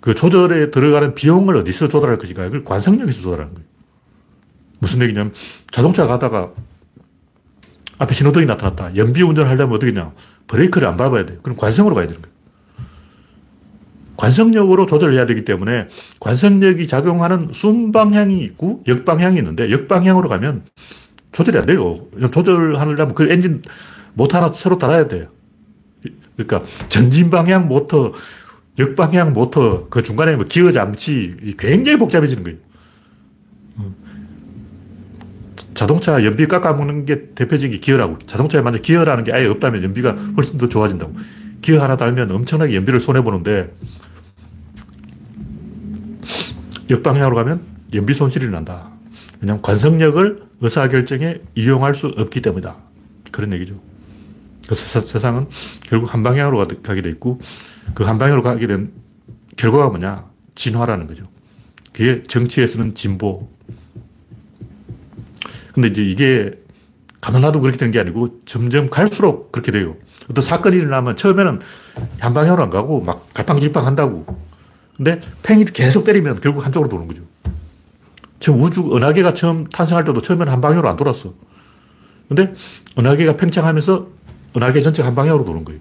그 0.00 0.14
조절에 0.14 0.70
들어가는 0.70 1.14
비용을 1.14 1.56
어디서 1.56 1.88
조달할 1.88 2.16
것인가. 2.16 2.46
이걸 2.46 2.64
관성력에서 2.64 3.20
조달하는 3.20 3.52
거예요. 3.52 3.68
무슨 4.78 5.02
얘기냐면 5.02 5.34
자동차 5.70 6.06
가다가 6.06 6.52
앞에 8.00 8.14
신호등이 8.14 8.46
나타났다. 8.46 8.96
연비 8.96 9.22
운전을 9.22 9.50
하려면 9.50 9.76
어떻게 9.76 9.92
냐 9.92 10.12
브레이크를 10.46 10.88
안 10.88 10.96
밟아야 10.96 11.26
돼요. 11.26 11.38
그럼 11.42 11.56
관성으로 11.56 11.94
가야 11.94 12.06
되는 12.06 12.20
거예요. 12.20 12.34
관성력으로 14.16 14.86
조절해야 14.86 15.26
되기 15.26 15.44
때문에 15.44 15.88
관성력이 16.18 16.86
작용하는 16.86 17.50
순방향이 17.52 18.42
있고 18.44 18.82
역방향이 18.88 19.36
있는데 19.38 19.70
역방향으로 19.70 20.28
가면 20.28 20.64
조절이 21.32 21.58
안 21.58 21.66
돼요. 21.66 22.06
조절하려면 22.32 23.14
그 23.14 23.30
엔진 23.30 23.62
모터 24.14 24.38
하나 24.38 24.50
새로 24.52 24.78
달아야 24.78 25.06
돼요. 25.06 25.28
그러니까 26.36 26.62
전진 26.88 27.28
방향 27.30 27.68
모터, 27.68 28.12
역방향 28.78 29.34
모터, 29.34 29.88
그 29.90 30.02
중간에 30.02 30.36
뭐 30.36 30.46
기어 30.46 30.72
장치 30.72 31.36
굉장히 31.58 31.98
복잡해지는 31.98 32.44
거예요. 32.44 32.58
자동차 35.74 36.24
연비 36.24 36.46
깎아먹는 36.46 37.04
게 37.06 37.26
대표적인 37.34 37.72
게 37.72 37.78
기어라고. 37.78 38.18
자동차에 38.26 38.60
만약 38.62 38.82
기어라는 38.82 39.24
게 39.24 39.32
아예 39.32 39.46
없다면 39.46 39.82
연비가 39.84 40.12
훨씬 40.36 40.58
더 40.58 40.68
좋아진다고. 40.68 41.14
기어 41.62 41.82
하나 41.82 41.96
달면 41.96 42.30
엄청나게 42.30 42.74
연비를 42.74 43.00
손해보는데 43.00 43.74
역방향으로 46.88 47.36
가면 47.36 47.60
연비 47.94 48.14
손실이 48.14 48.48
난다. 48.48 48.90
왜냐하면 49.40 49.62
관성력을 49.62 50.42
의사결정에 50.60 51.40
이용할 51.54 51.94
수 51.94 52.08
없기 52.08 52.42
때문이다. 52.42 52.76
그런 53.30 53.52
얘기죠. 53.52 53.80
그래서 54.64 55.00
세상은 55.00 55.46
결국 55.82 56.12
한 56.12 56.22
방향으로 56.22 56.66
가게 56.82 57.02
돼 57.02 57.08
있고 57.10 57.40
그 57.94 58.04
한 58.04 58.18
방향으로 58.18 58.42
가게 58.42 58.66
된 58.66 58.92
결과가 59.56 59.88
뭐냐? 59.88 60.26
진화라는 60.54 61.06
거죠. 61.06 61.24
그게 61.92 62.22
정치에서는 62.22 62.94
진보, 62.94 63.50
근데 65.80 65.88
이제 65.88 66.02
이게 66.02 66.52
가만 67.22 67.40
놔도 67.40 67.60
그렇게 67.60 67.78
되는 67.78 67.90
게 67.90 67.98
아니고 68.00 68.40
점점 68.44 68.90
갈수록 68.90 69.50
그렇게 69.50 69.72
돼요. 69.72 69.96
어떤 70.30 70.42
사건이 70.44 70.76
일어나면 70.76 71.16
처음에는 71.16 71.60
한 72.18 72.34
방향으로 72.34 72.62
안 72.62 72.70
가고 72.70 73.00
막 73.00 73.32
갈팡질팡 73.32 73.86
한다고. 73.86 74.26
근데 74.96 75.20
팽이 75.42 75.64
계속 75.64 76.04
때리면 76.04 76.40
결국 76.40 76.64
한쪽으로 76.64 76.88
도는 76.90 77.08
거죠. 77.08 77.22
지금 78.38 78.62
우주 78.62 78.94
은하계가 78.94 79.32
처음 79.34 79.66
탄생할 79.66 80.04
때도 80.04 80.20
처음에는 80.20 80.52
한 80.52 80.60
방향으로 80.60 80.88
안 80.88 80.96
돌았어. 80.96 81.32
근데 82.28 82.54
은하계가 82.98 83.36
팽창하면서 83.36 84.08
은하계 84.56 84.82
전체가 84.82 85.08
한 85.08 85.14
방향으로 85.14 85.44
도는 85.44 85.64
거예요. 85.64 85.80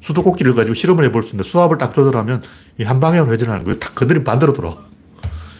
수도꼭지를 0.00 0.54
가지고 0.54 0.74
실험을 0.74 1.04
해볼 1.04 1.22
수 1.22 1.30
있는데 1.34 1.48
수압을 1.48 1.76
딱 1.78 1.92
조절하면 1.92 2.42
이 2.78 2.84
한 2.84 3.00
방향으로 3.00 3.32
회전하는 3.32 3.64
거예요. 3.64 3.78
딱 3.80 3.94
건드리면 3.96 4.24
반대로 4.24 4.52
돌아. 4.52 4.76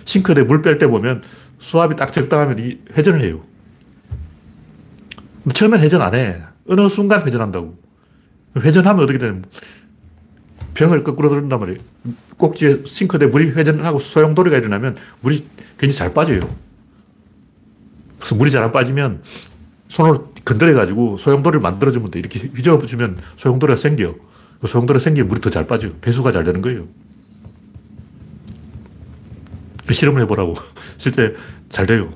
싱크대 0.05 0.45
물 0.45 0.63
뺄 0.63 0.79
때 0.79 0.87
보면 0.87 1.23
수압이 1.59 1.95
딱 1.97 2.13
적당하면 2.13 2.59
이 2.59 2.79
회전을 2.97 3.21
해요. 3.23 3.41
처음엔 5.53 5.81
회전 5.81 6.03
안 6.03 6.15
해. 6.15 6.43
어느 6.69 6.89
순간 6.89 7.27
회전한다고. 7.27 7.79
회전하면 8.59 9.05
어떻게 9.05 9.19
되냐면 9.19 9.45
병을 10.75 11.03
거꾸로 11.05 11.29
들은단 11.29 11.59
말이에요. 11.61 11.79
꼭지에 12.37 12.83
싱크대 12.85 13.27
물이 13.27 13.51
회전하고 13.51 13.99
소용돌이가 13.99 14.57
일어나면 14.59 14.97
물이 15.21 15.47
굉장히 15.79 15.95
잘 15.95 16.15
빠져요. 16.15 16.41
그래서 18.19 18.35
물이 18.35 18.51
잘 18.51 18.63
안 18.63 18.73
빠지면 18.73 19.23
손으로 19.89 20.33
건드려가지고 20.45 21.17
소용돌이를 21.19 21.61
만들어주면 21.61 22.11
돼. 22.11 22.19
이렇게 22.19 22.41
휘저어주면 22.55 23.19
소용돌이가 23.37 23.77
생겨. 23.77 24.15
그 24.61 24.67
소용돌이가 24.67 25.03
생기면 25.03 25.29
물이 25.29 25.41
더 25.41 25.51
잘 25.51 25.67
빠져요. 25.67 25.93
배수가 26.01 26.33
잘 26.33 26.45
되는 26.45 26.61
거예요. 26.63 26.87
그 29.87 29.95
실험을 29.95 30.23
해보라고. 30.23 30.55
실제 30.99 31.35
잘 31.69 31.87
돼요. 31.87 32.13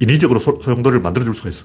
인위적으로 0.00 0.40
소, 0.40 0.60
용돌이를 0.66 1.00
만들어줄 1.00 1.34
수가 1.34 1.50
있어. 1.50 1.64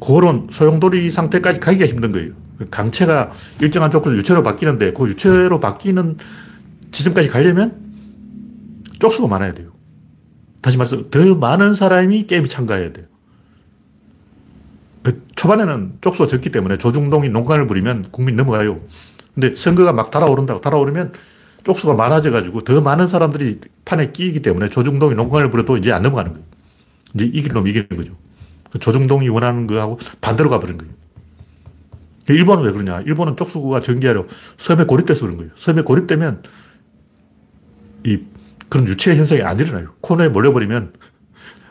그런 0.00 0.48
소용돌이 0.50 1.10
상태까지 1.10 1.60
가기가 1.60 1.86
힘든 1.86 2.12
거예요. 2.12 2.32
강체가 2.70 3.32
일정한 3.60 3.90
조건에서 3.90 4.18
유체로 4.18 4.42
바뀌는데 4.42 4.92
그 4.92 5.08
유체로 5.08 5.60
바뀌는 5.60 6.16
지점까지 6.90 7.28
가려면 7.28 7.76
쪽수가 8.98 9.28
많아야 9.28 9.52
돼요. 9.52 9.72
다시 10.62 10.78
말해서 10.78 11.10
더 11.10 11.34
많은 11.34 11.74
사람이 11.74 12.26
게임에 12.26 12.48
참가해야 12.48 12.92
돼요. 12.92 13.06
초반에는 15.36 15.98
쪽수가 16.00 16.28
적기 16.28 16.50
때문에 16.50 16.78
조중동이 16.78 17.28
농간을 17.28 17.66
부리면 17.66 18.06
국민 18.10 18.36
넘어가요. 18.36 18.80
근데 19.34 19.54
선거가 19.54 19.92
막 19.92 20.10
달아오른다고 20.10 20.60
달아오르면 20.60 21.12
쪽수가 21.62 21.94
많아져가지고 21.94 22.62
더 22.62 22.80
많은 22.80 23.06
사람들이 23.06 23.60
판에 23.84 24.12
끼기 24.12 24.40
때문에 24.40 24.68
조중동이 24.68 25.14
농간을 25.14 25.50
부려도 25.50 25.76
이제 25.76 25.92
안 25.92 26.02
넘어가는 26.02 26.32
거예요. 26.32 26.46
이제 27.14 27.24
이길 27.24 27.52
놈 27.52 27.66
이기는 27.66 27.88
거죠. 27.88 28.12
그 28.76 28.78
조중동이 28.78 29.28
원하는 29.28 29.66
거하고 29.66 29.98
반대로 30.20 30.50
가버린 30.50 30.76
거예요. 30.78 30.92
일본은 32.28 32.64
왜 32.64 32.72
그러냐. 32.72 33.00
일본은 33.02 33.36
쪽수구가 33.36 33.80
전개하려 33.80 34.26
섬에 34.58 34.84
고립돼서 34.84 35.22
그런 35.22 35.38
거예요. 35.38 35.52
섬에 35.56 35.82
고립되면 35.82 36.42
이 38.04 38.20
그런 38.68 38.86
유체 38.86 39.16
현상이 39.16 39.42
안 39.42 39.58
일어나요. 39.58 39.94
코너에 40.00 40.28
몰려버리면 40.28 40.92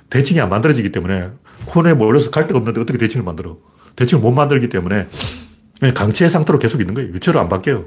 대칭이 0.09 0.39
안 0.39 0.49
만들어지기 0.49 0.91
때문에 0.91 1.29
코너에 1.65 1.93
몰려서 1.93 2.31
갈 2.31 2.47
데가 2.47 2.57
없는데 2.59 2.81
어떻게 2.81 2.97
대칭을 2.97 3.23
만들어. 3.23 3.57
대칭을 3.95 4.21
못 4.21 4.31
만들기 4.31 4.69
때문에 4.69 5.07
강체 5.93 6.29
상태로 6.29 6.57
계속 6.57 6.81
있는 6.81 6.93
거예요. 6.93 7.09
유체로 7.09 7.39
안 7.39 7.49
바뀌어요. 7.49 7.85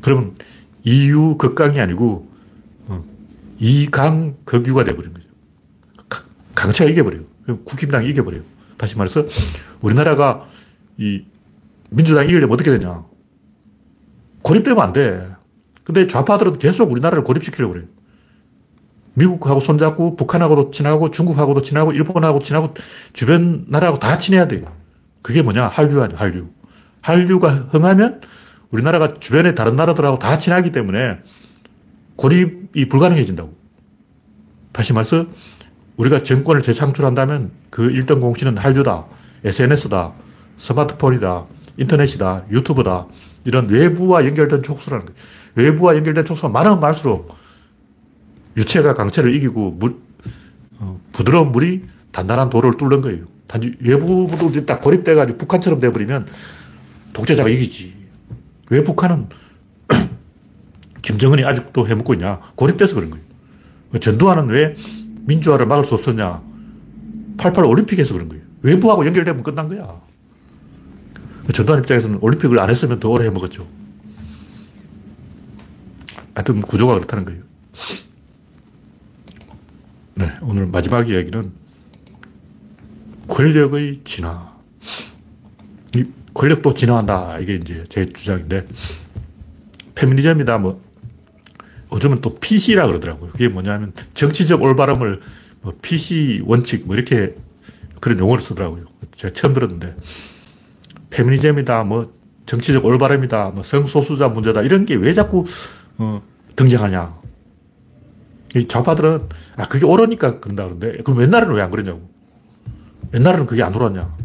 그러면 0.00 0.34
이유 0.84 1.36
극강이 1.36 1.80
아니고 1.80 2.28
어, 2.86 3.04
이강 3.58 4.36
극유가 4.44 4.84
돼버린 4.84 5.12
거예요. 5.12 5.28
강체가 6.54 6.90
이겨버려요. 6.90 7.33
국힘당이 7.46 8.08
이겨버려요. 8.10 8.42
다시 8.76 8.96
말해서 8.96 9.26
우리나라가 9.80 10.46
이 10.96 11.24
민주당이 11.90 12.28
이기려면 12.28 12.52
어떻게 12.52 12.70
되냐. 12.70 13.04
고립되면 14.42 14.80
안 14.82 14.92
돼. 14.92 15.28
근데 15.84 16.06
좌파들은 16.06 16.58
계속 16.58 16.90
우리나라를 16.90 17.24
고립시키려고 17.24 17.74
그래요. 17.74 17.88
미국하고 19.14 19.60
손잡고 19.60 20.16
북한하고도 20.16 20.70
친하고 20.70 21.10
중국하고도 21.10 21.62
친하고 21.62 21.92
일본하고 21.92 22.40
친하고 22.40 22.74
주변 23.12 23.64
나라하고 23.68 23.98
다 23.98 24.18
친해야 24.18 24.48
돼요. 24.48 24.72
그게 25.22 25.42
뭐냐? 25.42 25.68
한류 25.68 26.02
아니야, 26.02 26.18
한류. 26.18 26.48
한류가 27.00 27.68
흥하면 27.70 28.20
우리나라가 28.70 29.14
주변의 29.14 29.54
다른 29.54 29.76
나라들하고 29.76 30.18
다 30.18 30.38
친하기 30.38 30.72
때문에 30.72 31.20
고립이 32.16 32.88
불가능해진다고. 32.88 33.54
다시 34.72 34.92
말해서 34.92 35.26
우리가 35.96 36.22
정권을 36.22 36.62
재창출한다면 36.62 37.50
그 37.70 37.88
1등 37.88 38.20
공신은 38.20 38.56
한류다, 38.56 39.04
SNS다, 39.44 40.12
스마트폰이다, 40.58 41.44
인터넷이다, 41.76 42.44
유튜브다, 42.50 43.06
이런 43.44 43.68
외부와 43.68 44.24
연결된 44.24 44.62
촉수라는 44.62 45.06
거예요. 45.06 45.18
외부와 45.54 45.96
연결된 45.96 46.24
촉수가 46.24 46.48
많으면 46.48 46.80
많을수록 46.80 47.34
유체가 48.56 48.94
강체를 48.94 49.34
이기고 49.34 49.72
물, 49.72 49.96
어, 50.78 51.00
부드러운 51.12 51.52
물이 51.52 51.84
단단한 52.12 52.50
돌을 52.50 52.76
뚫는 52.76 53.00
거예요. 53.00 53.24
단지 53.46 53.74
외부도 53.80 54.64
딱 54.64 54.80
고립돼가지고 54.80 55.38
북한처럼 55.38 55.80
돼버리면 55.80 56.26
독재자가 57.12 57.48
이기지. 57.48 57.94
왜 58.70 58.82
북한은 58.82 59.28
김정은이 61.02 61.44
아직도 61.44 61.86
해먹고 61.86 62.14
있냐? 62.14 62.40
고립돼서 62.54 62.94
그런 62.94 63.10
거예요. 63.10 63.24
전두환은 64.00 64.48
왜 64.48 64.74
민주화를 65.26 65.66
막을 65.66 65.84
수 65.84 65.94
없었냐? 65.94 66.42
88 67.36 67.64
올림픽에서 67.64 68.14
그런 68.14 68.28
거예요. 68.28 68.44
외부하고 68.62 69.04
연결되면 69.06 69.42
끝난 69.42 69.68
거야. 69.68 70.00
전두환 71.52 71.80
입장에서는 71.80 72.18
올림픽을 72.20 72.58
안 72.60 72.70
했으면 72.70 73.00
더 73.00 73.10
오래 73.10 73.26
해먹었죠. 73.26 73.66
하여튼 76.34 76.60
구조가 76.60 76.94
그렇다는 76.94 77.24
거예요. 77.24 77.42
네, 80.16 80.32
오늘 80.42 80.66
마지막 80.66 81.08
이야기는 81.08 81.52
권력의 83.28 84.00
진화. 84.04 84.54
이 85.94 86.04
권력도 86.32 86.74
진화한다. 86.74 87.38
이게 87.38 87.56
이제 87.56 87.84
제 87.88 88.06
주장인데, 88.06 88.66
페미니즘이다, 89.94 90.58
뭐, 90.58 90.80
요즘은 91.94 92.20
또 92.20 92.34
PC라 92.38 92.86
그러더라고요. 92.86 93.30
그게 93.32 93.48
뭐냐면 93.48 93.92
정치적 94.14 94.62
올바름을 94.62 95.20
뭐 95.62 95.74
PC 95.80 96.42
원칙 96.44 96.86
뭐 96.86 96.96
이렇게 96.96 97.34
그런 98.00 98.18
용어를 98.18 98.42
쓰더라고요. 98.42 98.84
제가 99.16 99.32
처음 99.32 99.54
들었는데 99.54 99.96
페미니즘이다, 101.10 101.84
뭐 101.84 102.12
정치적 102.46 102.84
올바름이다, 102.84 103.50
뭐 103.50 103.62
성소수자 103.62 104.28
문제다 104.28 104.62
이런 104.62 104.84
게 104.84 104.96
왜 104.96 105.14
자꾸 105.14 105.44
어, 105.98 106.22
등장하냐. 106.56 107.14
이 108.56 108.66
좌파들은 108.68 109.28
아 109.56 109.68
그게 109.68 109.84
옳으니까 109.86 110.40
그런다 110.40 110.64
그러는데 110.64 111.02
그럼 111.02 111.22
옛날에는 111.22 111.54
왜 111.54 111.62
안 111.62 111.70
그러냐고. 111.70 112.08
옛날에는 113.14 113.46
그게 113.46 113.62
안 113.62 113.74
옳았냐. 113.74 114.16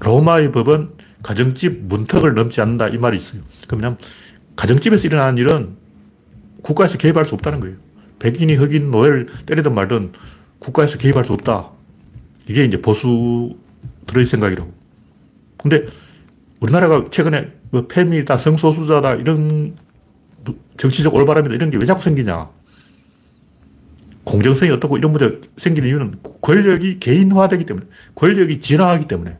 로마의 0.00 0.52
법은 0.52 0.90
가정집 1.22 1.84
문턱을 1.84 2.34
넘지 2.34 2.60
않는다 2.60 2.88
이 2.88 2.98
말이 2.98 3.16
있어요. 3.16 3.40
그러면 3.66 3.96
가정집에서 4.56 5.06
일어나는 5.06 5.38
일은 5.38 5.76
국가에서 6.62 6.98
개입할 6.98 7.24
수 7.24 7.34
없다는 7.34 7.60
거예요. 7.60 7.76
백인이 8.18 8.54
흑인 8.54 8.90
노예를 8.90 9.26
때리든 9.46 9.74
말든 9.74 10.12
국가에서 10.58 10.98
개입할 10.98 11.24
수 11.24 11.32
없다. 11.32 11.70
이게 12.46 12.64
이제 12.64 12.80
보수들의 12.80 14.26
생각이라고. 14.26 14.72
근데 15.58 15.86
우리나라가 16.60 17.04
최근에 17.10 17.52
뭐 17.70 17.86
페미다, 17.86 18.38
성소수자다, 18.38 19.14
이런 19.14 19.76
정치적 20.76 21.14
올바름이다, 21.14 21.54
이런 21.54 21.70
게 21.70 21.78
왜 21.78 21.84
자꾸 21.84 22.02
생기냐. 22.02 22.48
공정성이 24.24 24.70
어떻고 24.70 24.96
이런 24.96 25.12
문제가 25.12 25.36
생기는 25.58 25.88
이유는 25.88 26.14
권력이 26.40 26.98
개인화되기 27.00 27.66
때문에, 27.66 27.86
권력이 28.14 28.60
진화하기 28.60 29.08
때문에, 29.08 29.38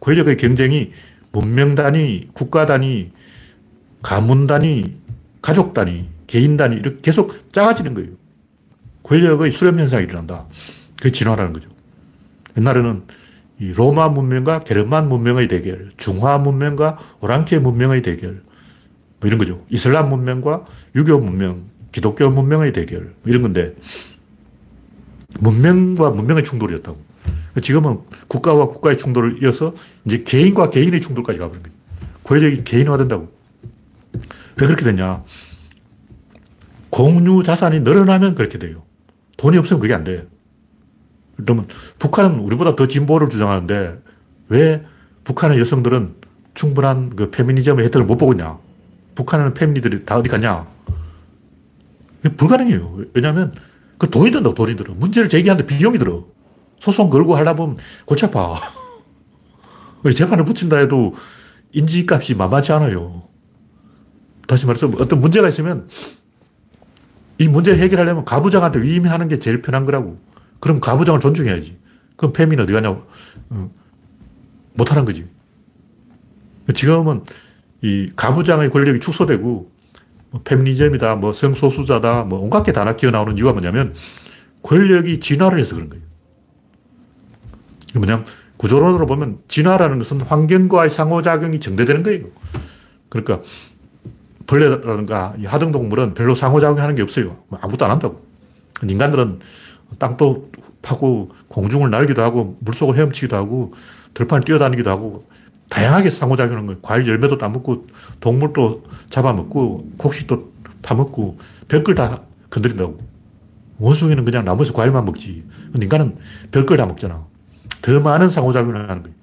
권력의 0.00 0.36
경쟁이 0.36 0.92
문명 1.32 1.74
단위, 1.74 2.28
국가 2.32 2.66
단위, 2.66 3.12
가문 4.06 4.46
단위, 4.46 4.94
가족 5.42 5.74
단위, 5.74 6.06
개인 6.28 6.56
단위 6.56 6.76
이렇게 6.76 7.00
계속 7.02 7.50
작아지는 7.50 7.92
거예요. 7.92 8.10
권력의 9.02 9.50
수렴 9.50 9.80
현상이 9.80 10.04
일어난다. 10.04 10.46
그게 10.94 11.10
진화라는 11.10 11.52
거죠. 11.52 11.68
옛날에는 12.56 13.02
이 13.58 13.72
로마 13.72 14.08
문명과 14.08 14.60
게르만 14.60 15.08
문명의 15.08 15.48
대결, 15.48 15.90
중화 15.96 16.38
문명과 16.38 16.98
오랑캐 17.20 17.58
문명의 17.58 18.02
대결, 18.02 18.44
뭐 19.18 19.26
이런 19.26 19.38
거죠. 19.38 19.64
이슬람 19.70 20.08
문명과 20.08 20.66
유교 20.94 21.18
문명, 21.18 21.64
기독교 21.90 22.30
문명의 22.30 22.72
대결, 22.72 23.00
뭐 23.06 23.12
이런 23.24 23.42
건데, 23.42 23.74
문명과 25.40 26.10
문명의 26.10 26.44
충돌이었다고. 26.44 26.96
지금은 27.60 27.98
국가와 28.28 28.68
국가의 28.68 28.98
충돌을 28.98 29.42
이어서 29.42 29.74
이제 30.04 30.22
개인과 30.22 30.70
개인의 30.70 31.00
충돌까지 31.00 31.40
가버린 31.40 31.64
거예요. 31.64 31.76
권력이 32.22 32.62
개인화된다고. 32.62 33.35
왜 34.58 34.66
그렇게 34.66 34.84
됐냐? 34.84 35.22
공유 36.90 37.42
자산이 37.42 37.80
늘어나면 37.80 38.34
그렇게 38.34 38.58
돼요. 38.58 38.84
돈이 39.36 39.58
없으면 39.58 39.80
그게 39.80 39.92
안 39.92 40.04
돼요. 40.04 40.22
그러면 41.36 41.68
북한은 41.98 42.38
우리보다 42.38 42.74
더 42.74 42.86
진보를 42.86 43.28
주장하는데 43.28 44.00
왜 44.48 44.84
북한의 45.24 45.60
여성들은 45.60 46.14
충분한 46.54 47.10
그 47.10 47.30
페미니즘의 47.30 47.84
혜택을 47.84 48.06
못 48.06 48.16
보고 48.16 48.32
있냐? 48.32 48.58
북한은 49.14 49.52
페미니들이 49.52 50.06
다 50.06 50.16
어디 50.16 50.30
갔냐? 50.30 50.66
불가능해요. 52.36 53.00
왜냐하면 53.12 53.54
그 53.98 54.08
돈이 54.08 54.30
든다고 54.30 54.54
돈이 54.54 54.76
들어. 54.76 54.94
문제를 54.94 55.28
제기하는데 55.28 55.66
비용이 55.66 55.98
들어. 55.98 56.24
소송 56.80 57.10
걸고 57.10 57.36
하려 57.36 57.54
보면 57.54 57.76
골치 58.06 58.24
아파. 58.24 58.58
재판을 60.14 60.44
붙인다 60.44 60.78
해도 60.78 61.14
인지값이 61.72 62.34
만만치 62.34 62.72
않아요. 62.72 63.22
다시 64.46 64.66
말해서 64.66 64.88
어떤 64.98 65.20
문제가 65.20 65.48
있으면 65.48 65.88
이 67.38 67.48
문제를 67.48 67.78
해결하려면 67.80 68.24
가부장한테 68.24 68.80
위임하는 68.82 69.28
게 69.28 69.38
제일 69.38 69.60
편한 69.62 69.84
거라고. 69.84 70.18
그럼 70.60 70.80
가부장을 70.80 71.20
존중해야지. 71.20 71.76
그럼 72.16 72.32
페미는 72.32 72.64
어디 72.64 72.72
가냐고. 72.72 73.02
어, 73.50 73.70
못하는 74.74 75.04
거지. 75.04 75.26
지금은 76.74 77.22
이 77.82 78.10
가부장의 78.16 78.70
권력이 78.70 79.00
축소되고 79.00 79.70
뭐 80.30 80.40
페미니즘이다, 80.42 81.16
뭐 81.16 81.32
성소수자다, 81.32 82.24
뭐 82.24 82.40
온갖 82.40 82.62
게 82.62 82.72
다 82.72 82.84
낚여 82.84 83.10
나오는 83.10 83.36
이유가 83.36 83.52
뭐냐면 83.52 83.94
권력이 84.62 85.20
진화를 85.20 85.60
해서 85.60 85.74
그런 85.74 85.90
거예요. 85.90 86.04
뭐냐면 87.94 88.24
구조론으로 88.56 89.06
보면 89.06 89.38
진화라는 89.48 89.98
것은 89.98 90.22
환경과의 90.22 90.90
상호작용이 90.90 91.60
정대되는 91.60 92.02
거예요. 92.02 92.24
그러니까 93.08 93.42
벌레라든가 94.46 95.34
하등동물은 95.44 96.14
별로 96.14 96.34
상호작용하는 96.34 96.94
게 96.94 97.02
없어요. 97.02 97.36
뭐 97.48 97.58
아무것도 97.60 97.84
안 97.84 97.90
한다고. 97.90 98.24
인간들은 98.86 99.40
땅도 99.98 100.50
파고 100.82 101.30
공중을 101.48 101.90
날기도 101.90 102.22
하고 102.22 102.56
물속을 102.60 102.96
헤엄치기도 102.96 103.36
하고 103.36 103.72
들판을 104.14 104.42
뛰어다니기도 104.44 104.90
하고 104.90 105.26
다양하게 105.68 106.10
상호작용하는 106.10 106.66
거예요. 106.66 106.80
과일 106.80 107.06
열매도 107.08 107.38
따먹고 107.38 107.86
동물도 108.20 108.84
잡아먹고 109.10 109.92
곡식도 109.98 110.52
파먹고 110.82 111.38
별걸 111.68 111.94
다 111.94 112.22
건드린다고. 112.50 112.98
원숭이는 113.78 114.24
그냥 114.24 114.44
나무에서 114.44 114.72
과일만 114.72 115.04
먹지. 115.04 115.44
인간은 115.74 116.16
별걸 116.50 116.76
다 116.76 116.86
먹잖아. 116.86 117.26
더 117.82 118.00
많은 118.00 118.30
상호작용을 118.30 118.88
하는 118.88 119.02
거예요. 119.02 119.16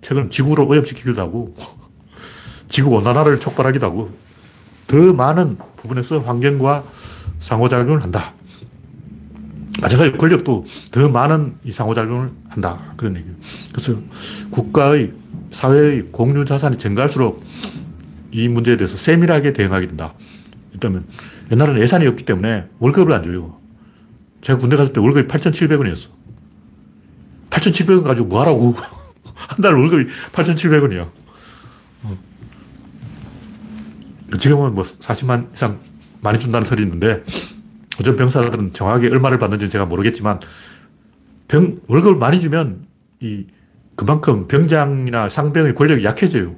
최근 0.00 0.30
지구를 0.30 0.64
오염시키기도 0.64 1.20
하고 1.20 1.54
지구 2.68 2.90
온난화를 2.96 3.40
촉발하기도 3.40 3.86
하고 3.86 4.10
더 4.90 5.12
많은 5.12 5.56
부분에서 5.76 6.18
환경과 6.18 6.82
상호작용을 7.38 8.02
한다. 8.02 8.34
마찬가지로 9.80 10.18
권력도 10.18 10.66
더 10.90 11.08
많은 11.08 11.54
이 11.62 11.70
상호작용을 11.70 12.30
한다. 12.48 12.92
그런 12.96 13.16
얘기예요. 13.16 13.36
그래서 13.72 13.94
국가의, 14.50 15.12
사회의 15.52 16.08
공유 16.10 16.44
자산이 16.44 16.76
증가할수록 16.76 17.40
이 18.32 18.48
문제에 18.48 18.76
대해서 18.76 18.96
세밀하게 18.96 19.52
대응하게 19.52 19.86
된다. 19.86 20.12
일단 20.72 21.04
옛날에는 21.52 21.80
예산이 21.80 22.06
없기 22.08 22.24
때문에 22.24 22.66
월급을 22.80 23.12
안 23.12 23.22
줘요. 23.22 23.58
제가 24.40 24.58
군대 24.58 24.74
갔을 24.74 24.92
때 24.92 25.00
월급이 25.00 25.28
8,700원이었어. 25.28 26.08
8,700원 27.50 28.02
가지고 28.02 28.26
뭐 28.26 28.40
하라고. 28.40 28.74
한 29.34 29.60
달 29.62 29.74
월급이 29.76 30.06
8,700원이야. 30.32 31.08
지금은 34.38 34.74
뭐 34.74 34.84
40만 34.84 35.52
이상 35.54 35.78
많이 36.20 36.38
준다는 36.38 36.66
설이 36.66 36.82
있는데, 36.82 37.24
어전 37.98 38.16
병사들은 38.16 38.72
정확하게 38.72 39.08
얼마를 39.08 39.38
받는지 39.38 39.68
제가 39.68 39.86
모르겠지만, 39.86 40.40
병, 41.48 41.80
월급을 41.88 42.16
많이 42.16 42.40
주면 42.40 42.86
이, 43.20 43.46
그만큼 43.96 44.46
병장이나 44.48 45.28
상병의 45.28 45.74
권력이 45.74 46.04
약해져요. 46.04 46.54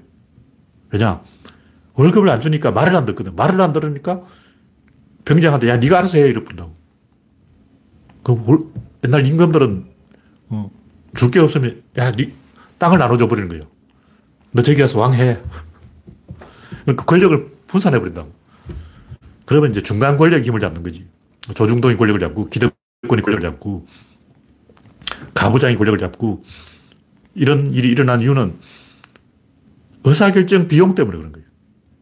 왜냐? 0.90 1.22
월급을 1.94 2.28
안 2.28 2.40
주니까 2.40 2.70
말을 2.70 2.94
안 2.94 3.06
듣거든. 3.06 3.34
말을 3.34 3.60
안 3.60 3.72
들으니까 3.72 4.22
병장한테 5.24 5.68
야, 5.68 5.76
네가 5.78 5.98
알아서 5.98 6.18
해. 6.18 6.28
이러고 6.28 6.50
다고 6.54 6.74
그 8.22 8.72
옛날 9.04 9.26
임금들은 9.26 9.86
어, 10.50 10.70
줄게 11.14 11.40
없으면 11.40 11.82
야, 11.98 12.12
네 12.12 12.32
땅을 12.78 12.98
나눠줘 12.98 13.28
버리는 13.28 13.48
거예요. 13.48 13.62
너 14.52 14.62
저기 14.62 14.80
가서 14.80 15.00
왕 15.00 15.14
해. 15.14 15.38
그러니까 16.84 17.04
권력을 17.04 17.52
분산해 17.72 17.98
버린다고. 17.98 18.30
그러면 19.46 19.70
이제 19.70 19.82
중간 19.82 20.16
권력의 20.18 20.46
힘을 20.46 20.60
잡는 20.60 20.82
거지. 20.82 21.06
조중동이 21.54 21.96
권력을 21.96 22.20
잡고, 22.20 22.48
기득권이 22.50 23.22
권력을 23.22 23.40
잡고, 23.40 23.86
가부장이 25.34 25.76
권력을 25.76 25.98
잡고, 25.98 26.44
이런 27.34 27.72
일이 27.72 27.88
일어난 27.88 28.20
이유는 28.20 28.54
의사결정 30.04 30.68
비용 30.68 30.94
때문에 30.94 31.16
그런 31.16 31.32
거예요. 31.32 31.46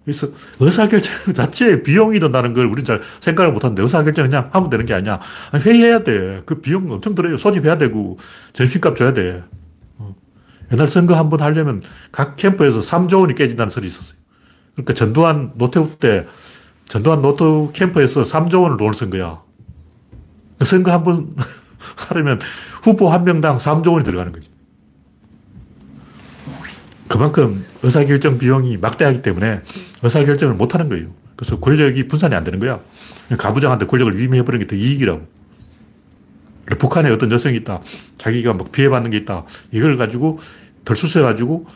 그래서 0.04 0.28
의사결정 0.58 1.32
자체에 1.34 1.82
비용이 1.82 2.18
든다는 2.18 2.52
걸 2.52 2.66
우리는 2.66 2.84
잘 2.84 3.00
생각을 3.20 3.52
못 3.52 3.62
하는데 3.64 3.80
의사결정 3.80 4.26
그냥 4.26 4.50
하면 4.52 4.70
되는 4.70 4.84
게 4.86 4.94
아니야. 4.94 5.20
회의해야 5.54 6.02
돼. 6.02 6.42
그 6.46 6.60
비용 6.60 6.90
엄청 6.90 7.14
들어요. 7.14 7.36
소집해야 7.36 7.78
되고, 7.78 8.18
점심값 8.52 8.96
줘야 8.96 9.12
돼. 9.12 9.44
어. 9.98 10.16
옛날 10.72 10.88
선거 10.88 11.14
한 11.16 11.30
번 11.30 11.40
하려면 11.40 11.80
각 12.10 12.34
캠프에서 12.36 12.80
3조 12.80 13.20
원이 13.20 13.34
깨진다는 13.36 13.70
소리 13.70 13.86
있었어요. 13.86 14.18
그러니까 14.74 14.94
전두환 14.94 15.52
노태우 15.56 15.90
때 15.98 16.26
전두환 16.86 17.22
노태우 17.22 17.70
캠프에서 17.72 18.22
3조 18.22 18.62
원을 18.62 18.76
돈을 18.76 18.94
쓴 18.94 19.10
거야. 19.10 19.40
그 20.58 20.64
선거 20.64 20.92
한 20.92 21.04
번 21.04 21.34
하려면 22.08 22.40
후보 22.82 23.10
한 23.10 23.24
명당 23.24 23.58
3조 23.58 23.92
원이 23.92 24.04
들어가는 24.04 24.32
거지. 24.32 24.48
그만큼 27.08 27.64
의사결정 27.82 28.38
비용이 28.38 28.76
막대하기 28.76 29.22
때문에 29.22 29.62
의사결정을 30.02 30.54
못 30.54 30.74
하는 30.74 30.88
거예요. 30.88 31.08
그래서 31.36 31.58
권력이 31.58 32.06
분산이 32.08 32.34
안 32.34 32.44
되는 32.44 32.58
거야. 32.60 32.80
가부장한테 33.36 33.86
권력을 33.86 34.16
위임해버리는 34.18 34.66
게 34.66 34.70
더 34.70 34.76
이익이라고. 34.80 35.26
북한에 36.78 37.10
어떤 37.10 37.32
여성이 37.32 37.56
있다. 37.56 37.80
자기가 38.18 38.54
막 38.54 38.70
피해받는 38.70 39.10
게 39.10 39.16
있다. 39.18 39.44
이걸 39.72 39.96
가지고 39.96 40.38
덜수해가지고 40.84 41.66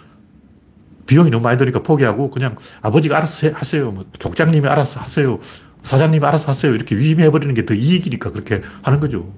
비용이 1.07 1.31
너무 1.31 1.43
많이 1.43 1.59
드니까 1.59 1.83
포기하고 1.83 2.31
그냥 2.31 2.57
아버지가 2.83 3.17
알아서 3.19 3.51
하세요. 3.53 3.91
뭐 3.91 4.05
족장님이 4.19 4.67
알아서 4.69 5.01
하세요. 5.01 5.39
사장님이 5.83 6.25
알아서 6.25 6.51
하세요. 6.51 6.75
이렇게 6.75 6.97
위임해버리는 6.97 7.55
게 7.55 7.67
더 7.67 7.75
이익이니까 7.75 8.31
그렇게 8.33 8.63
하는 8.83 9.01
거죠. 9.01 9.33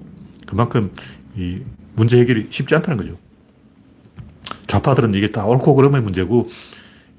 그만큼 0.45 0.91
이 1.35 1.61
문제 1.95 2.17
해결이 2.19 2.47
쉽지 2.49 2.73
않다는 2.75 2.97
거죠. 2.97 3.17
좌파들은 4.67 5.13
이게 5.13 5.31
다 5.31 5.45
옳고 5.45 5.75
그름의 5.75 6.01
문제고 6.01 6.47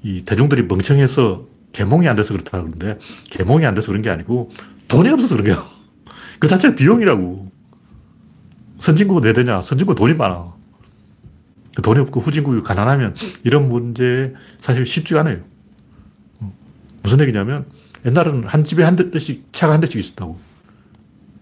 이 0.03 0.23
대중들이 0.23 0.63
멍청해서 0.63 1.45
개몽이 1.73 2.07
안 2.07 2.15
돼서 2.15 2.33
그렇다 2.33 2.51
그러는데 2.59 2.97
개몽이 3.29 3.65
안 3.65 3.73
돼서 3.75 3.87
그런 3.87 4.01
게 4.01 4.09
아니고 4.09 4.51
돈이 4.87 5.09
없어서 5.09 5.35
그런 5.35 5.55
거야. 5.55 5.67
그 6.39 6.47
자체가 6.47 6.75
비용이라고. 6.75 7.51
선진국은 8.79 9.23
왜 9.23 9.33
되냐? 9.33 9.61
선진국은 9.61 9.95
돈이 9.95 10.13
많아. 10.15 10.53
그 11.75 11.81
돈이 11.81 11.99
없고 11.99 12.19
후진국이 12.19 12.61
가난하면 12.61 13.15
이런 13.43 13.69
문제 13.69 14.33
사실 14.59 14.85
쉽지가 14.85 15.21
않아요. 15.21 15.37
무슨 17.03 17.19
얘기냐면 17.21 17.65
옛날에는 18.05 18.43
한 18.45 18.63
집에 18.63 18.83
한 18.83 18.95
대씩 18.95 19.49
차가 19.51 19.73
한 19.73 19.79
대씩 19.81 19.97
있었다고. 19.99 20.39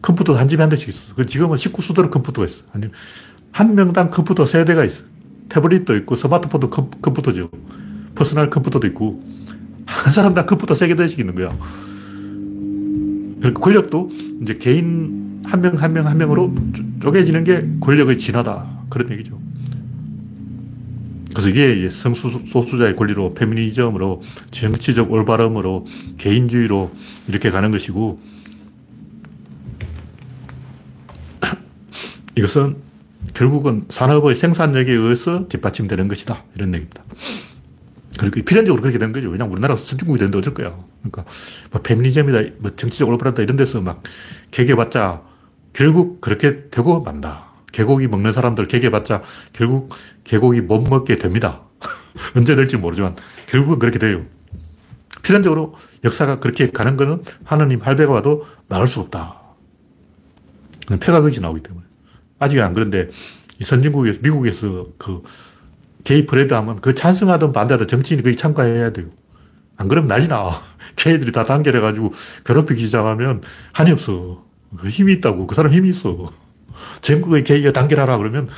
컴퓨터도 0.02 0.38
한 0.40 0.48
집에 0.48 0.62
한 0.62 0.70
대씩 0.70 0.90
있었어. 0.90 1.16
그 1.16 1.26
지금은 1.26 1.56
식구 1.58 1.80
수대로 1.80 2.12
컴퓨터가 2.12 2.48
있어. 2.48 2.64
아니, 2.72 2.88
한 3.52 3.74
명당 3.76 4.12
컴퓨터 4.12 4.46
세 4.46 4.64
대가 4.66 4.84
있어. 4.86 5.04
태블릿도 5.50 5.96
있고 5.98 6.16
스마트폰도 6.16 6.70
컴, 6.70 6.92
컴퓨터죠. 7.02 7.50
퍼스널 8.16 8.50
컴퓨터도 8.50 8.86
있고 8.88 9.24
한 9.86 10.12
사람당 10.12 10.46
컴퓨터 10.46 10.76
세 10.76 10.88
개씩 10.88 11.20
있는 11.20 11.36
거야. 11.36 11.58
그러니까 13.40 13.62
권력도 13.62 14.10
이제 14.42 14.56
개인 14.56 15.42
한 15.46 15.62
명 15.62 15.76
한 15.78 15.94
명 15.94 16.06
한 16.08 16.18
명으로 16.18 16.54
쪼개지는 17.00 17.44
게 17.44 17.68
권력의 17.80 18.18
진화다. 18.18 18.68
그런 18.90 19.10
얘기죠. 19.12 19.40
그래서 21.38 21.50
이게 21.50 21.88
성소수자의 21.88 22.96
권리로 22.96 23.36
페미니즘으로 23.36 24.24
정치적 24.50 25.12
올바름으로 25.12 25.86
개인주의로 26.18 26.90
이렇게 27.28 27.52
가는 27.52 27.70
것이고 27.70 28.20
이것은 32.36 32.78
결국은 33.36 33.86
산업의 33.90 34.36
생산력에 34.36 34.92
의해서 34.92 35.48
뒷받침되는 35.48 36.08
것이다. 36.08 36.44
이런 36.56 36.70
얘기입니다. 36.74 37.04
그렇게 38.18 38.42
필연적으로 38.42 38.82
그렇게 38.82 38.98
된 38.98 39.12
거죠. 39.12 39.30
왜냐면 39.30 39.54
우리나라 39.54 39.76
선진국이 39.76 40.18
되는데 40.18 40.40
어쩔 40.40 40.56
거야. 40.56 40.76
그러니까 41.04 41.24
뭐 41.70 41.84
페미니즘이다, 41.84 42.56
뭐 42.58 42.76
정치적 42.76 43.08
올바르다 43.08 43.44
이런 43.44 43.58
데서 43.58 43.80
막 43.80 44.02
개개봤자 44.50 45.22
결국 45.72 46.20
그렇게 46.20 46.68
되고 46.72 47.00
만다. 47.00 47.57
개고기 47.78 48.08
먹는 48.08 48.32
사람들 48.32 48.68
개개봤자 48.68 49.22
결국 49.54 49.94
개고기 50.24 50.62
못 50.62 50.90
먹게 50.90 51.20
됩니다. 51.20 51.62
언제 52.36 52.56
될지 52.56 52.76
모르지만 52.76 53.16
결국은 53.46 53.78
그렇게 53.78 54.00
돼요. 54.00 54.26
필연적으로 55.22 55.76
역사가 56.04 56.40
그렇게 56.40 56.72
가는 56.72 56.98
거는 56.98 57.22
하느님 57.44 57.80
할배가 57.80 58.12
와도 58.12 58.48
막을 58.68 58.88
수 58.88 59.02
없다. 59.02 59.42
거기 61.22 61.40
나오기 61.40 61.62
때문에. 61.62 61.86
아직은 62.40 62.64
안 62.64 62.74
그런데 62.74 63.12
이 63.60 63.64
선진국에서, 63.64 64.20
미국에서 64.24 64.88
그 64.98 65.22
게이 66.04 66.26
프레드 66.26 66.56
하면 66.56 66.82
그 66.82 66.96
찬성하든 66.96 67.52
반대하든 67.52 67.88
정치인이 67.88 68.24
거기 68.24 68.36
참가해야 68.36 68.92
돼요. 68.92 69.06
안 69.76 69.88
그러면 69.88 70.08
난리 70.08 70.28
나. 70.28 70.50
게이들이 70.96 71.32
다 71.32 71.46
단결해가지고 71.46 72.12
괴롭히기 72.44 72.86
시작하면 72.86 73.44
한이 73.74 73.92
없어. 73.92 74.44
그 74.76 74.90
힘이 74.90 75.14
있다고. 75.14 75.46
그 75.46 75.54
사람 75.54 75.72
힘이 75.72 75.90
있어. 75.90 76.28
전국의 77.02 77.44
게이가 77.44 77.72
단결하라 77.72 78.18
그러면 78.18 78.50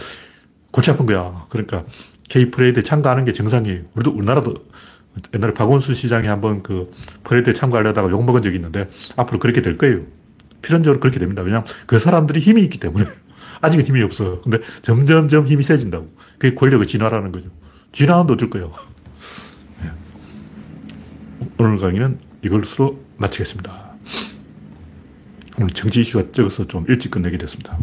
골치 0.72 0.91
아픈 0.91 1.05
거야. 1.05 1.45
그러니까 1.49 1.86
게이 2.30 2.51
프레이드에 2.51 2.84
참가하는 2.84 3.26
게 3.26 3.34
정상이에요. 3.34 3.82
우리도 3.95 4.11
우리나라도 4.11 4.53
옛날에 5.34 5.53
박원순 5.53 5.95
시장이 5.95 6.28
한번 6.28 6.63
그 6.63 6.91
프레이드에 7.24 7.53
참가하려다가 7.53 8.09
욕먹은 8.09 8.41
적이 8.41 8.57
있는데 8.57 8.89
앞으로 9.15 9.39
그렇게 9.39 9.61
될 9.61 9.78
거예요. 9.78 10.01
필연적으로 10.61 10.99
그렇게 10.99 11.20
됩니다. 11.20 11.41
왜냐하면 11.41 11.67
그 11.86 11.99
사람들이 11.99 12.39
힘이 12.39 12.63
있기 12.63 12.80
때문에. 12.80 13.05
아직은 13.61 13.86
힘이 13.86 14.01
없어. 14.03 14.41
근데 14.41 14.59
점점점 14.82 15.47
힘이 15.47 15.63
세진다고. 15.63 16.09
그게 16.38 16.55
권력의 16.55 16.88
진화라는 16.88 17.32
거죠. 17.32 17.49
진화는 17.91 18.32
어쩔 18.32 18.49
거예요. 18.49 18.72
네. 19.84 19.91
오늘 21.57 21.78
강의는 21.78 22.20
이걸로 22.43 22.99
마치겠습니다. 23.17 23.89
오늘 25.57 25.70
정치 25.72 26.01
이슈가 26.01 26.32
적어서 26.32 26.65
좀 26.67 26.86
일찍 26.88 27.11
끝내게 27.11 27.38
됐습니다. 27.38 27.78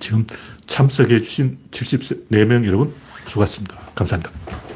지금 0.00 0.26
참석해 0.66 1.20
주신 1.20 1.58
74명 1.70 2.66
여러분 2.66 2.94
수고하셨습니다. 3.26 3.78
감사합니다. 3.94 4.67